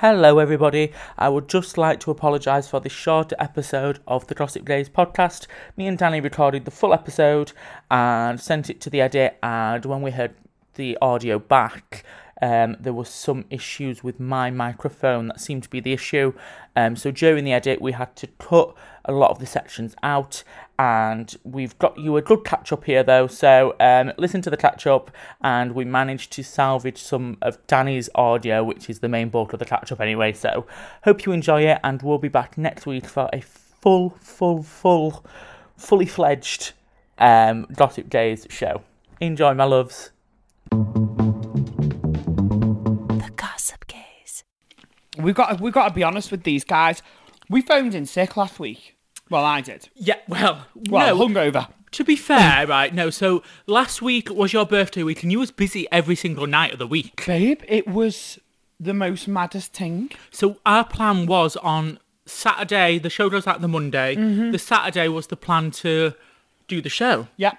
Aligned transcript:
Hello, 0.00 0.38
everybody. 0.38 0.92
I 1.18 1.28
would 1.28 1.48
just 1.48 1.76
like 1.76 1.98
to 2.00 2.12
apologise 2.12 2.68
for 2.68 2.78
this 2.78 2.92
short 2.92 3.32
episode 3.40 3.98
of 4.06 4.28
the 4.28 4.34
Gossip 4.36 4.64
Gays 4.64 4.88
podcast. 4.88 5.48
Me 5.76 5.88
and 5.88 5.98
Danny 5.98 6.20
recorded 6.20 6.64
the 6.64 6.70
full 6.70 6.94
episode 6.94 7.50
and 7.90 8.40
sent 8.40 8.70
it 8.70 8.80
to 8.82 8.90
the 8.90 9.00
edit, 9.00 9.36
and 9.42 9.84
when 9.84 10.00
we 10.02 10.12
heard 10.12 10.36
the 10.74 10.96
audio 11.02 11.40
back, 11.40 12.04
um, 12.40 12.76
there 12.78 12.92
was 12.92 13.08
some 13.08 13.44
issues 13.50 14.04
with 14.04 14.20
my 14.20 14.50
microphone 14.50 15.28
that 15.28 15.40
seemed 15.40 15.62
to 15.64 15.70
be 15.70 15.80
the 15.80 15.92
issue. 15.92 16.32
Um, 16.76 16.96
so 16.96 17.10
during 17.10 17.44
the 17.44 17.52
edit, 17.52 17.80
we 17.80 17.92
had 17.92 18.14
to 18.16 18.26
cut 18.38 18.74
a 19.04 19.12
lot 19.12 19.30
of 19.30 19.38
the 19.38 19.46
sections 19.46 19.96
out, 20.02 20.44
and 20.78 21.34
we've 21.42 21.76
got 21.78 21.98
you 21.98 22.16
a 22.16 22.22
good 22.22 22.44
catch 22.44 22.72
up 22.72 22.84
here 22.84 23.02
though. 23.02 23.26
So 23.26 23.74
um, 23.80 24.12
listen 24.18 24.42
to 24.42 24.50
the 24.50 24.56
catch 24.56 24.86
up, 24.86 25.10
and 25.40 25.72
we 25.72 25.84
managed 25.84 26.32
to 26.32 26.44
salvage 26.44 27.02
some 27.02 27.38
of 27.42 27.64
Danny's 27.66 28.08
audio, 28.14 28.62
which 28.62 28.88
is 28.88 29.00
the 29.00 29.08
main 29.08 29.28
bulk 29.28 29.52
of 29.52 29.58
the 29.58 29.64
catch 29.64 29.90
up 29.90 30.00
anyway. 30.00 30.32
So 30.32 30.66
hope 31.04 31.26
you 31.26 31.32
enjoy 31.32 31.62
it, 31.62 31.80
and 31.82 32.02
we'll 32.02 32.18
be 32.18 32.28
back 32.28 32.56
next 32.58 32.86
week 32.86 33.06
for 33.06 33.28
a 33.32 33.40
full, 33.40 34.10
full, 34.20 34.62
full, 34.62 35.24
fully 35.76 36.06
fledged 36.06 36.72
um, 37.18 37.66
Gossip 37.74 38.08
Gays 38.08 38.46
show. 38.50 38.82
Enjoy, 39.20 39.54
my 39.54 39.64
loves. 39.64 40.10
We've 45.18 45.34
got 45.34 45.60
we've 45.60 45.72
got 45.72 45.88
to 45.88 45.94
be 45.94 46.02
honest 46.02 46.30
with 46.30 46.44
these 46.44 46.64
guys. 46.64 47.02
We 47.50 47.62
phoned 47.62 47.94
in 47.94 48.06
sick 48.06 48.36
last 48.36 48.58
week. 48.60 48.96
Well, 49.30 49.44
I 49.44 49.60
did. 49.60 49.88
Yeah, 49.94 50.16
well, 50.28 50.66
Well, 50.88 51.16
no. 51.16 51.26
hungover. 51.28 51.68
To 51.92 52.04
be 52.04 52.16
fair, 52.16 52.66
right, 52.66 52.94
no, 52.94 53.08
so 53.10 53.42
last 53.66 54.00
week 54.02 54.28
was 54.30 54.52
your 54.52 54.66
birthday 54.66 55.02
week 55.02 55.22
and 55.22 55.32
you 55.32 55.38
was 55.38 55.50
busy 55.50 55.86
every 55.90 56.14
single 56.16 56.46
night 56.46 56.72
of 56.72 56.78
the 56.78 56.86
week. 56.86 57.24
Babe, 57.26 57.62
it 57.66 57.86
was 57.86 58.38
the 58.78 58.92
most 58.94 59.26
maddest 59.26 59.72
thing. 59.72 60.10
So 60.30 60.58
our 60.66 60.84
plan 60.84 61.26
was 61.26 61.56
on 61.56 61.98
Saturday, 62.26 62.98
the 62.98 63.08
show 63.10 63.28
goes 63.30 63.46
out 63.46 63.60
the 63.62 63.68
Monday. 63.68 64.16
Mm-hmm. 64.16 64.50
The 64.50 64.58
Saturday 64.58 65.08
was 65.08 65.28
the 65.28 65.36
plan 65.36 65.70
to 65.72 66.12
do 66.68 66.80
the 66.82 66.90
show. 66.90 67.28
Yeah. 67.38 67.52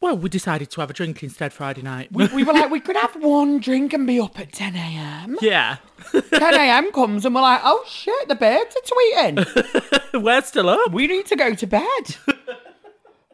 Well, 0.00 0.18
we 0.18 0.28
decided 0.28 0.70
to 0.72 0.80
have 0.82 0.90
a 0.90 0.92
drink 0.92 1.22
instead 1.22 1.52
Friday 1.54 1.80
night. 1.82 2.12
We, 2.12 2.26
we 2.28 2.44
were 2.44 2.52
like, 2.52 2.70
we 2.70 2.80
could 2.86 2.96
have 2.96 3.16
one 3.16 3.58
drink 3.60 3.94
and 3.94 4.06
be 4.06 4.20
up 4.20 4.38
at 4.38 4.52
10 4.52 4.76
a.m. 4.76 5.36
yeah. 5.40 5.78
10 6.12 6.22
a.m. 6.32 6.92
comes 6.92 7.24
and 7.24 7.34
we're 7.34 7.40
like, 7.40 7.62
oh 7.64 7.82
shit, 7.88 8.28
the 8.28 8.34
birds 8.34 8.76
are 8.76 9.32
tweeting. 9.32 10.22
We're 10.22 10.42
still 10.42 10.68
up. 10.68 10.92
we 10.92 11.06
need 11.06 11.26
to 11.26 11.36
go 11.36 11.54
to 11.54 11.66
bed. 11.66 12.16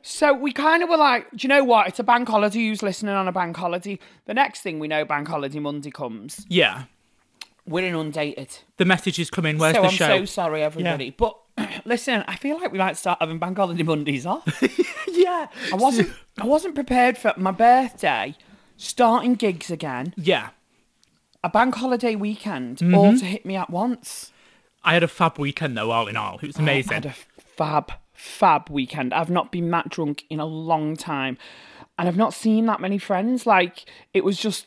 so 0.03 0.33
we 0.33 0.53
kind 0.53 0.83
of 0.83 0.89
were 0.89 0.97
like, 0.97 1.31
do 1.33 1.39
you 1.43 1.49
know 1.49 1.65
what? 1.65 1.89
It's 1.89 1.99
a 1.99 2.05
bank 2.05 2.29
holiday. 2.29 2.61
Who's 2.61 2.83
listening 2.83 3.15
on 3.15 3.27
a 3.29 3.33
bank 3.33 3.57
holiday? 3.57 3.99
The 4.27 4.35
next 4.35 4.61
thing 4.63 4.79
we 4.79 4.89
know, 4.89 5.05
bank 5.05 5.29
holiday 5.29 5.59
Monday 5.59 5.91
comes. 5.91 6.47
Yeah. 6.49 6.85
We're 7.67 7.87
inundated. 7.87 8.57
The 8.79 8.85
messages 8.85 9.31
come 9.31 9.47
in. 9.47 9.59
Where's 9.59 9.77
so 9.77 9.83
the 9.83 9.89
I'm 9.89 9.95
show? 9.95 10.19
so 10.19 10.25
sorry, 10.25 10.63
everybody. 10.63 11.11
But 11.11 11.37
listen, 11.85 12.25
I 12.27 12.37
feel 12.37 12.61
like 12.61 12.73
we 12.73 12.79
might 12.79 12.97
start 12.97 13.19
having 13.21 13.39
bank 13.39 13.57
holiday 13.59 13.83
Mondays 13.83 14.27
off. 14.27 14.63
yeah. 15.09 15.49
I 15.73 15.77
wasn't 15.77 16.11
I 16.41 16.47
wasn't 16.47 16.75
prepared 16.75 17.19
for 17.19 17.33
my 17.37 17.51
birthday, 17.51 18.35
starting 18.77 19.35
gigs 19.35 19.71
again, 19.71 20.15
Yeah. 20.17 20.51
a 21.45 21.49
bank 21.51 21.75
holiday 21.75 22.15
weekend, 22.15 22.79
Mm-hmm. 22.79 22.95
all 22.95 23.17
to 23.19 23.25
hit 23.25 23.45
me 23.45 23.57
at 23.57 23.71
once. 23.71 24.33
I 24.85 24.95
had 24.95 25.03
a 25.03 25.09
fab 25.09 25.39
weekend 25.39 25.77
though, 25.77 25.91
all 25.91 26.09
in 26.09 26.17
all. 26.17 26.37
It 26.43 26.47
was 26.49 26.59
I 26.59 26.63
amazing. 26.63 26.93
had 26.95 27.07
a 27.07 27.15
fab, 27.39 27.93
fab 28.15 28.69
weekend. 28.71 29.13
I've 29.15 29.31
not 29.31 29.53
been 29.53 29.71
that 29.71 29.89
drunk 29.91 30.25
in 30.31 30.41
a 30.41 30.47
long 30.47 30.97
time. 30.97 31.39
And 31.99 32.09
I've 32.09 32.17
not 32.17 32.33
seen 32.35 32.67
that 32.67 32.81
many 32.81 32.99
friends. 32.99 33.47
Like 33.47 33.85
it 34.15 34.25
was 34.25 34.39
just 34.39 34.67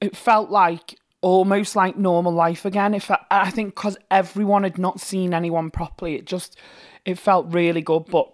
it 0.00 0.16
felt 0.16 0.50
like 0.50 0.97
almost 1.20 1.74
like 1.76 1.96
normal 1.96 2.32
life 2.32 2.64
again. 2.64 2.94
If 2.94 3.10
I 3.30 3.50
think 3.50 3.74
because 3.74 3.96
everyone 4.10 4.62
had 4.62 4.78
not 4.78 5.00
seen 5.00 5.34
anyone 5.34 5.70
properly, 5.70 6.14
it 6.16 6.26
just 6.26 6.56
it 7.04 7.18
felt 7.18 7.52
really 7.52 7.80
good. 7.82 8.06
But 8.06 8.32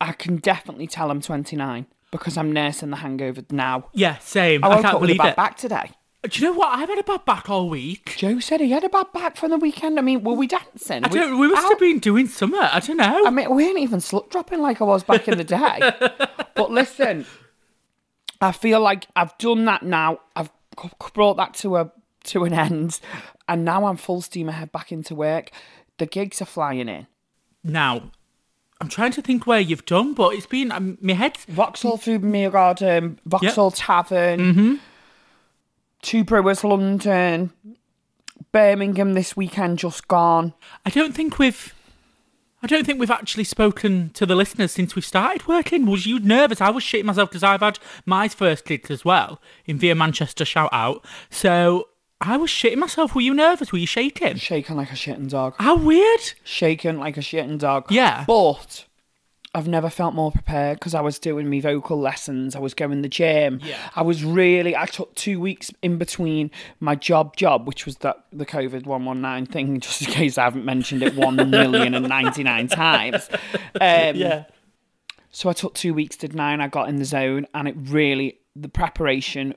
I 0.00 0.12
can 0.12 0.36
definitely 0.36 0.86
tell 0.86 1.10
I'm 1.10 1.20
29 1.20 1.86
because 2.10 2.36
I'm 2.36 2.52
nursing 2.52 2.90
the 2.90 2.96
hangover 2.96 3.42
now. 3.50 3.88
yeah, 3.92 4.18
same. 4.18 4.64
I 4.64 4.68
I, 4.68 4.74
can't 4.82 4.86
up 4.86 5.00
with 5.00 5.10
a 5.10 5.14
believe 5.14 5.18
bad 5.18 5.28
it. 5.30 5.36
back 5.36 5.56
today. 5.56 5.90
Uh, 6.24 6.28
do 6.28 6.40
you 6.40 6.46
know 6.50 6.56
what? 6.58 6.68
I've 6.78 6.88
had 6.88 6.98
a 6.98 7.02
bad 7.02 7.24
back 7.24 7.48
all 7.50 7.68
week. 7.68 8.14
Joe 8.16 8.38
said 8.40 8.60
he 8.60 8.70
had 8.70 8.84
a 8.84 8.88
bad 8.88 9.12
back 9.12 9.36
from 9.36 9.50
the 9.50 9.58
weekend. 9.58 9.98
I 9.98 10.02
mean, 10.02 10.22
were 10.24 10.32
we 10.34 10.46
dancing? 10.46 11.04
I 11.04 11.08
don't. 11.08 11.38
We 11.38 11.48
must 11.48 11.62
How- 11.62 11.70
have 11.70 11.78
been 11.78 11.98
doing 11.98 12.26
something. 12.26 12.58
I 12.60 12.80
don't 12.80 12.96
know. 12.96 13.26
I 13.26 13.30
mean, 13.30 13.54
we 13.54 13.66
ain't 13.66 13.78
even 13.78 14.00
slut 14.00 14.30
dropping 14.30 14.60
like 14.60 14.80
I 14.80 14.84
was 14.84 15.04
back 15.04 15.28
in 15.28 15.36
the 15.38 15.44
day. 15.44 15.92
but 16.54 16.70
listen, 16.70 17.26
I 18.40 18.52
feel 18.52 18.80
like 18.80 19.06
I've 19.14 19.36
done 19.38 19.64
that 19.66 19.82
now. 19.82 20.20
I've 20.34 20.50
brought 21.14 21.36
that 21.36 21.54
to 21.54 21.76
a 21.76 21.90
to 22.24 22.44
an 22.44 22.52
end, 22.52 23.00
and 23.48 23.64
now 23.64 23.86
I'm 23.86 23.96
full 23.96 24.20
steam 24.20 24.48
ahead 24.48 24.72
back 24.72 24.90
into 24.92 25.14
work. 25.14 25.50
The 25.98 26.06
gigs 26.06 26.42
are 26.42 26.46
flying 26.46 26.88
in. 26.88 27.06
now, 27.62 28.10
I'm 28.80 28.88
trying 28.88 29.12
to 29.12 29.22
think 29.22 29.46
where 29.46 29.60
you've 29.60 29.86
done, 29.86 30.12
but 30.12 30.34
it's 30.34 30.46
been 30.46 30.70
um, 30.70 30.98
my 31.00 31.14
head. 31.14 31.38
Vauxhall 31.48 31.96
Food 31.96 32.22
Meal 32.22 32.50
Garden, 32.50 33.18
Vauxhall 33.24 33.70
Tavern, 33.70 34.40
Mm-hmm. 34.40 34.74
Two 36.02 36.24
Brewers 36.24 36.62
London, 36.62 37.52
Birmingham 38.52 39.14
this 39.14 39.36
weekend 39.36 39.78
just 39.78 40.06
gone. 40.08 40.52
I 40.84 40.90
don't 40.90 41.14
think 41.14 41.38
we've. 41.38 41.74
I 42.62 42.66
don't 42.66 42.86
think 42.86 42.98
we've 42.98 43.10
actually 43.10 43.44
spoken 43.44 44.10
to 44.14 44.24
the 44.24 44.34
listeners 44.34 44.72
since 44.72 44.96
we 44.96 45.02
started 45.02 45.46
working. 45.46 45.84
Was 45.86 46.06
you 46.06 46.18
nervous? 46.18 46.60
I 46.60 46.70
was 46.70 46.82
shitting 46.82 47.04
myself 47.04 47.28
because 47.30 47.42
I've 47.42 47.60
had 47.60 47.78
my 48.06 48.28
first 48.28 48.64
gigs 48.64 48.90
as 48.90 49.04
well 49.04 49.40
in 49.66 49.78
Via 49.78 49.94
Manchester. 49.94 50.44
Shout 50.44 50.70
out. 50.72 51.04
So 51.30 51.88
I 52.20 52.36
was 52.38 52.50
shitting 52.50 52.78
myself. 52.78 53.14
Were 53.14 53.20
you 53.20 53.34
nervous? 53.34 53.72
Were 53.72 53.78
you 53.78 53.86
shaking? 53.86 54.36
Shaking 54.36 54.76
like 54.76 54.90
a 54.90 54.94
shitting 54.94 55.28
dog. 55.28 55.54
How 55.58 55.76
weird. 55.76 56.32
shaking 56.44 56.98
like 56.98 57.16
a 57.18 57.20
shitting 57.20 57.58
dog. 57.58 57.90
Yeah. 57.90 58.24
But 58.26 58.86
I've 59.56 59.66
never 59.66 59.88
felt 59.88 60.14
more 60.14 60.30
prepared 60.30 60.78
because 60.78 60.94
I 60.94 61.00
was 61.00 61.18
doing 61.18 61.48
my 61.48 61.60
vocal 61.60 61.98
lessons. 61.98 62.54
I 62.54 62.58
was 62.58 62.74
going 62.74 63.00
the 63.00 63.08
gym. 63.08 63.58
Yeah. 63.64 63.78
I 63.96 64.02
was 64.02 64.22
really. 64.22 64.76
I 64.76 64.84
took 64.84 65.14
two 65.14 65.40
weeks 65.40 65.70
in 65.80 65.96
between 65.96 66.50
my 66.78 66.94
job 66.94 67.36
job, 67.36 67.66
which 67.66 67.86
was 67.86 67.96
that 67.98 68.26
the 68.30 68.44
COVID 68.44 68.84
one 68.84 69.06
one 69.06 69.22
nine 69.22 69.46
thing, 69.46 69.80
just 69.86 70.02
in 70.02 70.12
case 70.12 70.36
I 70.36 70.44
haven't 70.44 70.66
mentioned 70.66 71.02
it 71.02 71.14
one 71.14 71.36
million 71.50 71.94
and 71.94 72.06
ninety 72.06 72.42
nine 72.42 72.68
times. 72.68 73.30
Um, 73.80 74.16
Yeah. 74.16 74.44
So 75.30 75.48
I 75.48 75.54
took 75.54 75.72
two 75.74 75.94
weeks 75.94 76.16
to 76.18 76.28
nine. 76.28 76.60
I 76.60 76.68
got 76.68 76.90
in 76.90 76.96
the 76.96 77.04
zone, 77.06 77.46
and 77.54 77.66
it 77.66 77.76
really 77.78 78.38
the 78.54 78.68
preparation 78.68 79.54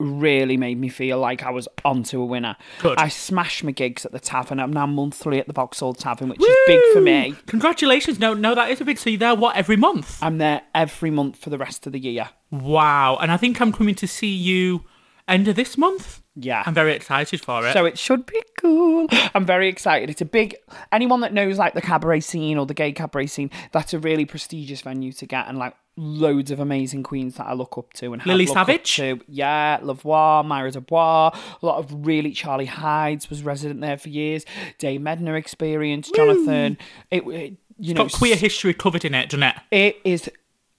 really 0.00 0.56
made 0.56 0.78
me 0.78 0.88
feel 0.88 1.18
like 1.18 1.42
I 1.44 1.50
was 1.50 1.68
onto 1.84 2.20
a 2.20 2.26
winner. 2.26 2.56
Good. 2.80 2.98
I 2.98 3.08
smashed 3.08 3.62
my 3.62 3.70
gigs 3.70 4.04
at 4.04 4.12
the 4.12 4.20
tavern. 4.20 4.58
I'm 4.58 4.72
now 4.72 4.86
monthly 4.86 5.38
at 5.38 5.46
the 5.46 5.52
Vauxhall 5.52 5.94
Tavern, 5.94 6.28
which 6.28 6.40
is 6.40 6.56
big 6.66 6.80
for 6.92 7.00
me. 7.00 7.34
Congratulations. 7.46 8.18
No, 8.18 8.34
no, 8.34 8.54
that 8.54 8.70
is 8.70 8.80
a 8.80 8.84
big. 8.84 8.98
So 8.98 9.10
you're 9.10 9.18
there 9.18 9.34
what 9.34 9.56
every 9.56 9.76
month? 9.76 10.18
I'm 10.22 10.38
there 10.38 10.62
every 10.74 11.10
month 11.10 11.36
for 11.36 11.50
the 11.50 11.58
rest 11.58 11.86
of 11.86 11.92
the 11.92 12.00
year. 12.00 12.28
Wow. 12.50 13.16
And 13.20 13.30
I 13.30 13.36
think 13.36 13.60
I'm 13.60 13.72
coming 13.72 13.94
to 13.96 14.08
see 14.08 14.34
you 14.34 14.84
end 15.28 15.48
of 15.48 15.56
this 15.56 15.76
month. 15.78 16.22
Yeah. 16.36 16.62
I'm 16.66 16.74
very 16.74 16.94
excited 16.94 17.40
for 17.40 17.66
it. 17.66 17.72
So 17.72 17.84
it 17.84 17.98
should 17.98 18.26
be 18.26 18.42
cool. 18.58 19.06
I'm 19.34 19.46
very 19.46 19.68
excited. 19.68 20.10
It's 20.10 20.20
a 20.20 20.26
big. 20.26 20.56
Anyone 20.90 21.20
that 21.20 21.32
knows 21.32 21.58
like 21.58 21.74
the 21.74 21.80
cabaret 21.80 22.20
scene 22.20 22.58
or 22.58 22.66
the 22.66 22.74
gay 22.74 22.92
cabaret 22.92 23.28
scene, 23.28 23.50
that's 23.72 23.94
a 23.94 23.98
really 23.98 24.24
prestigious 24.24 24.80
venue 24.80 25.12
to 25.12 25.26
get, 25.26 25.46
and 25.46 25.58
like 25.58 25.76
loads 25.96 26.50
of 26.50 26.58
amazing 26.58 27.04
queens 27.04 27.36
that 27.36 27.46
I 27.46 27.52
look 27.52 27.78
up 27.78 27.92
to 27.94 28.12
and 28.12 28.22
have 28.22 28.26
Lily 28.26 28.46
Savage? 28.46 28.96
to. 28.96 29.20
Yeah, 29.28 29.78
La 29.82 29.92
Voix, 29.92 30.42
Myra 30.42 30.72
Dubois, 30.72 31.30
a 31.62 31.66
lot 31.66 31.78
of 31.78 32.06
really 32.06 32.32
Charlie 32.32 32.66
Hides 32.66 33.30
was 33.30 33.42
resident 33.44 33.80
there 33.80 33.96
for 33.96 34.08
years. 34.08 34.44
Dave 34.78 35.00
Medner 35.00 35.38
experience, 35.38 36.10
Jonathan. 36.10 36.78
It, 37.10 37.26
it 37.28 37.56
you 37.78 37.94
know 37.94 38.04
got 38.04 38.12
queer 38.12 38.36
history 38.36 38.74
covered 38.74 39.04
in 39.04 39.14
it, 39.14 39.30
doesn't 39.30 39.42
it? 39.42 39.56
it 39.70 39.96
is 40.04 40.30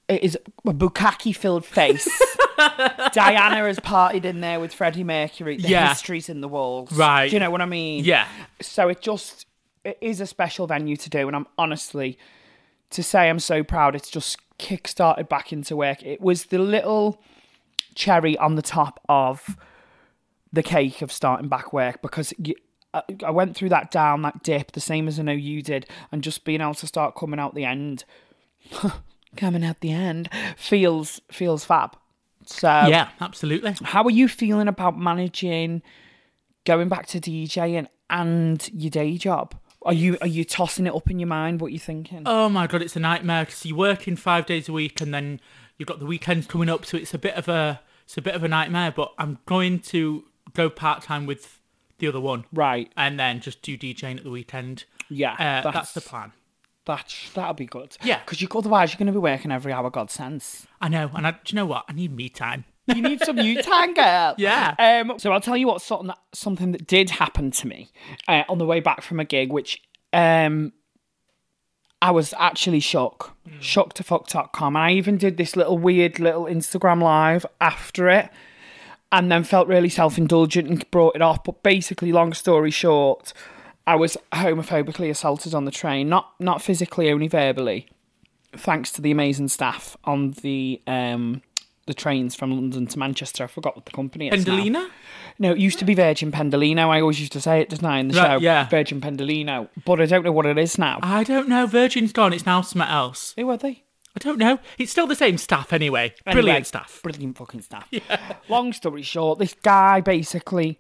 it 0.08 0.24
is 0.24 0.38
a 0.66 0.74
bukkake 0.74 1.36
filled 1.36 1.66
face. 1.66 2.08
Diana 3.14 3.58
has 3.68 3.80
partied 3.80 4.26
in 4.26 4.42
there 4.42 4.60
with 4.60 4.74
Freddie 4.74 5.04
Mercury. 5.04 5.58
The 5.58 5.68
Yeah. 5.70 5.90
history's 5.90 6.30
in 6.30 6.42
the 6.42 6.48
walls. 6.48 6.92
Right. 6.92 7.30
Do 7.30 7.36
you 7.36 7.40
know 7.40 7.50
what 7.52 7.62
I 7.62 7.66
mean? 7.66 8.04
Yeah. 8.04 8.28
So 8.62 8.88
it 8.90 9.02
just 9.02 9.46
it 9.84 9.98
is 10.02 10.20
a 10.22 10.26
special 10.26 10.66
venue 10.68 10.96
to 10.98 11.10
do, 11.10 11.28
and 11.28 11.36
I'm 11.36 11.48
honestly 11.58 12.18
to 12.92 13.04
say 13.04 13.30
I'm 13.30 13.40
so 13.40 13.64
proud. 13.64 13.96
It's 13.96 14.10
just 14.10 14.38
kick-started 14.58 15.28
back 15.30 15.52
into 15.52 15.76
work. 15.76 16.02
It 16.04 16.22
was 16.22 16.46
the 16.46 16.60
little 16.60 17.22
cherry 17.94 18.38
on 18.38 18.56
the 18.56 18.62
top 18.62 19.00
of 19.10 19.58
the 20.52 20.64
cake 20.64 21.02
of 21.02 21.12
starting 21.12 21.50
back 21.50 21.74
work 21.74 22.02
because 22.02 22.34
you, 22.38 22.56
I, 22.94 23.02
I 23.26 23.32
went 23.32 23.56
through 23.56 23.70
that 23.70 23.92
down, 23.92 24.22
that 24.22 24.42
dip, 24.44 24.72
the 24.72 24.80
same 24.80 25.08
as 25.08 25.20
I 25.20 25.24
know 25.24 25.34
you 25.34 25.62
did, 25.62 25.86
and 26.12 26.24
just 26.24 26.46
being 26.46 26.62
able 26.62 26.74
to 26.76 26.88
start 26.88 27.16
coming 27.16 27.40
out 27.40 27.54
the 27.54 27.66
end, 27.66 28.06
coming 29.36 29.64
out 29.64 29.82
the 29.82 29.92
end, 29.92 30.30
feels 30.58 31.22
feels 31.32 31.66
fab. 31.66 31.96
So 32.46 32.68
yeah, 32.68 33.10
absolutely. 33.20 33.76
how 33.84 34.04
are 34.04 34.12
you 34.12 34.28
feeling 34.28 34.68
about 34.68 34.98
managing 34.98 35.82
going 36.66 36.90
back 36.90 37.08
to 37.08 37.20
DJing 37.20 37.88
and 38.10 38.70
your 38.74 38.92
day 38.92 39.18
job? 39.18 39.56
Are 39.84 39.94
you 39.94 40.18
are 40.22 40.28
you 40.28 40.44
tossing 40.44 40.88
it 40.88 40.96
up 40.96 41.10
in 41.10 41.20
your 41.20 41.28
mind? 41.28 41.62
What 41.62 41.72
you 41.72 41.80
thinking? 41.80 42.24
Oh 42.26 42.50
my 42.50 42.68
god, 42.68 42.82
it's 42.82 42.96
a 42.96 43.00
nightmare 43.00 43.46
because 43.46 43.66
you're 43.66 43.78
working 43.78 44.16
five 44.16 44.46
days 44.46 44.68
a 44.68 44.74
week 44.74 45.00
and 45.02 45.14
then 45.14 45.40
you've 45.78 45.88
got 45.88 46.00
the 46.00 46.06
weekends 46.06 46.48
coming 46.48 46.70
up, 46.70 46.86
so 46.86 46.98
it's 46.98 47.14
a 47.14 47.20
bit 47.20 47.36
of 47.36 47.48
a 47.48 47.82
it's 48.04 48.18
a 48.18 48.22
bit 48.22 48.36
of 48.36 48.44
a 48.44 48.48
nightmare. 48.48 48.92
But 48.92 49.14
I'm 49.18 49.40
going 49.46 49.80
to 49.80 50.24
go 50.54 50.70
part 50.70 51.04
time 51.04 51.26
with 51.26 51.60
the 52.00 52.08
other 52.08 52.20
one, 52.20 52.46
right. 52.52 52.92
and 52.98 53.20
then 53.20 53.40
just 53.40 53.62
do 53.62 53.78
DJing 53.78 54.18
at 54.18 54.24
the 54.24 54.30
weekend. 54.30 54.86
Yeah. 55.10 55.34
Uh, 55.34 55.72
that's, 55.72 55.94
the 55.94 56.02
plan. 56.02 56.32
That's 56.86 57.32
that'll 57.32 57.54
be 57.54 57.66
good. 57.66 57.98
Yeah. 58.04 58.20
Because 58.20 58.42
you 58.42 58.48
otherwise 58.54 58.92
you're 58.92 58.98
going 58.98 59.08
to 59.08 59.14
be 59.14 59.20
working 59.20 59.52
every 59.52 59.74
hour. 59.74 59.90
God 59.90 60.12
sense. 60.12 60.68
I 60.82 60.90
know, 60.90 61.10
and 61.16 61.28
I, 61.28 61.32
do 61.32 61.38
you 61.48 61.56
know 61.56 61.66
what? 61.66 61.86
I 61.88 61.94
need 61.94 62.16
me 62.16 62.30
time. 62.30 62.66
You 62.88 63.02
need 63.02 63.22
some 63.22 63.38
you 63.40 63.62
time, 63.64 63.94
girl. 63.94 64.36
Yeah. 64.38 64.76
Um, 64.78 65.18
so 65.18 65.32
I'll 65.32 65.42
tell 65.42 65.58
you 65.58 65.68
what 65.68 65.82
something 65.82 66.08
that, 66.08 66.20
something 66.34 66.72
that 66.74 66.86
did 66.86 67.10
happen 67.10 67.52
to 67.52 67.68
me 67.68 67.92
uh, 68.28 68.44
on 68.48 68.60
the 68.60 68.66
way 68.66 68.80
back 68.80 69.02
from 69.02 69.20
a 69.20 69.26
gig, 69.26 69.52
which 69.52 69.82
um, 70.14 70.74
I 72.02 72.12
was 72.12 72.34
actually 72.38 72.82
shook, 72.82 73.36
shook 73.60 73.94
to 73.94 74.04
fuck.com. 74.04 74.76
And 74.76 74.84
I 74.84 74.92
even 74.92 75.18
did 75.18 75.38
this 75.38 75.56
little 75.56 75.78
weird 75.78 76.20
little 76.20 76.44
Instagram 76.46 77.02
live 77.02 77.46
after 77.60 78.10
it 78.10 78.30
and 79.12 79.32
then 79.32 79.44
felt 79.44 79.68
really 79.68 79.90
self 79.90 80.18
indulgent 80.18 80.70
and 80.70 80.92
brought 80.92 81.16
it 81.16 81.22
off. 81.22 81.44
But 81.44 81.64
basically, 81.64 82.12
long 82.12 82.34
story 82.34 82.72
short, 82.72 83.34
I 83.88 83.96
was 83.96 84.18
homophobically 84.32 85.10
assaulted 85.10 85.54
on 85.54 85.66
the 85.66 85.72
train, 85.72 86.10
not 86.10 86.32
not 86.40 86.62
physically, 86.62 87.12
only 87.12 87.28
verbally, 87.28 87.88
thanks 88.56 88.92
to 88.94 89.02
the 89.02 89.12
amazing 89.12 89.48
staff 89.50 89.96
on 90.06 90.32
the 90.42 90.82
um, 90.88 91.42
the 91.86 91.94
trains 91.94 92.34
from 92.34 92.52
London 92.52 92.88
to 92.88 92.98
Manchester. 92.98 93.44
I 93.44 93.48
forgot 93.48 93.76
what 93.76 93.86
the 93.86 93.92
company 93.92 94.30
is. 94.30 94.46
now. 94.48 94.88
No, 95.38 95.52
it 95.52 95.60
used 95.60 95.78
to 95.80 95.86
be 95.86 95.94
Virgin 95.94 96.32
Pendolino. 96.32 96.88
I 96.90 97.00
always 97.02 97.20
used 97.20 97.34
to 97.34 97.42
say 97.42 97.60
it, 97.62 97.70
didn't 97.70 97.86
I, 97.86 98.00
in 98.00 98.08
the 98.08 98.18
Right, 98.20 98.28
show? 98.32 98.38
yeah. 98.40 98.68
Virgin 98.70 99.02
Pendolino. 99.02 99.70
But 99.86 100.02
I 100.02 100.06
don't 100.08 100.24
know 100.24 100.32
what 100.32 100.46
it 100.48 100.58
is 100.58 100.78
now. 100.80 101.00
I 101.04 101.24
don't 101.24 101.48
know. 101.48 101.68
Virgin's 101.68 102.12
gone. 102.14 102.34
It's 102.34 102.46
now 102.46 102.62
something 102.62 102.90
else. 102.90 103.34
Who 103.38 103.48
are 103.52 103.58
they? 103.58 103.84
I 104.16 104.20
don't 104.20 104.40
know. 104.40 104.60
It's 104.80 104.92
still 104.94 105.06
the 105.08 105.16
same 105.16 105.38
staff 105.38 105.74
anyway. 105.74 106.14
Anyway, 106.26 106.42
Brilliant 106.42 106.68
staff. 106.68 107.02
Brilliant 107.04 107.38
fucking 107.38 107.62
staff. 107.62 107.88
Yeah. 107.92 108.36
Long 108.48 108.72
story 108.74 109.02
short, 109.04 109.38
this 109.40 109.54
guy 109.62 110.00
basically 110.02 110.80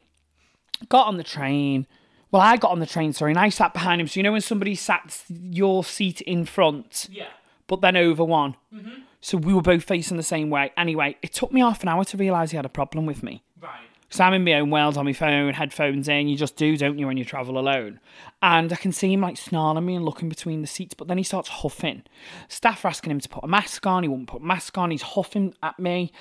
got 0.89 1.05
on 1.07 1.17
the 1.17 1.23
train. 1.23 1.85
Well, 2.35 2.43
I 2.43 2.57
got 2.57 2.71
on 2.71 2.81
the 2.81 2.85
train, 2.85 3.13
sorry, 3.13 3.31
and 3.31 3.39
I 3.39 3.47
sat 3.47 3.71
behind 3.71 4.01
him. 4.01 4.09
So 4.09 4.19
you 4.19 4.23
know 4.23 4.33
when 4.33 4.41
somebody 4.41 4.75
sat 4.75 5.23
your 5.29 5.85
seat 5.85 6.19
in 6.19 6.43
front, 6.43 7.07
Yeah. 7.09 7.27
but 7.65 7.79
then 7.79 7.95
over 7.95 8.25
one. 8.25 8.57
Mm-hmm. 8.73 9.03
So 9.21 9.37
we 9.37 9.53
were 9.53 9.61
both 9.61 9.85
facing 9.85 10.17
the 10.17 10.21
same 10.23 10.49
way. 10.49 10.73
Anyway, 10.75 11.15
it 11.21 11.31
took 11.31 11.53
me 11.53 11.61
half 11.61 11.81
an 11.81 11.87
hour 11.87 12.03
to 12.03 12.17
realise 12.17 12.51
he 12.51 12.57
had 12.57 12.65
a 12.65 12.69
problem 12.69 13.05
with 13.05 13.23
me. 13.23 13.41
Right. 13.61 13.79
Because 14.01 14.19
I'm 14.19 14.33
in 14.33 14.43
my 14.43 14.55
own 14.55 14.69
world 14.69 14.97
on 14.97 15.05
my 15.05 15.13
phone, 15.13 15.53
headphones 15.53 16.09
in. 16.09 16.27
You 16.27 16.35
just 16.35 16.57
do, 16.57 16.75
don't 16.75 16.99
you, 16.99 17.07
when 17.07 17.15
you 17.15 17.23
travel 17.23 17.57
alone? 17.57 18.01
And 18.41 18.73
I 18.73 18.75
can 18.75 18.91
see 18.91 19.13
him 19.13 19.21
like 19.21 19.37
snarling 19.37 19.85
me 19.85 19.95
and 19.95 20.03
looking 20.03 20.27
between 20.27 20.59
the 20.59 20.67
seats, 20.67 20.93
but 20.93 21.07
then 21.07 21.17
he 21.17 21.23
starts 21.23 21.47
huffing. 21.47 22.03
Staff 22.49 22.83
are 22.83 22.89
asking 22.89 23.11
him 23.11 23.21
to 23.21 23.29
put 23.29 23.45
a 23.45 23.47
mask 23.47 23.87
on. 23.87 24.03
He 24.03 24.09
won't 24.09 24.27
put 24.27 24.41
a 24.41 24.45
mask 24.45 24.77
on. 24.77 24.91
He's 24.91 25.03
huffing 25.03 25.55
at 25.63 25.79
me. 25.79 26.11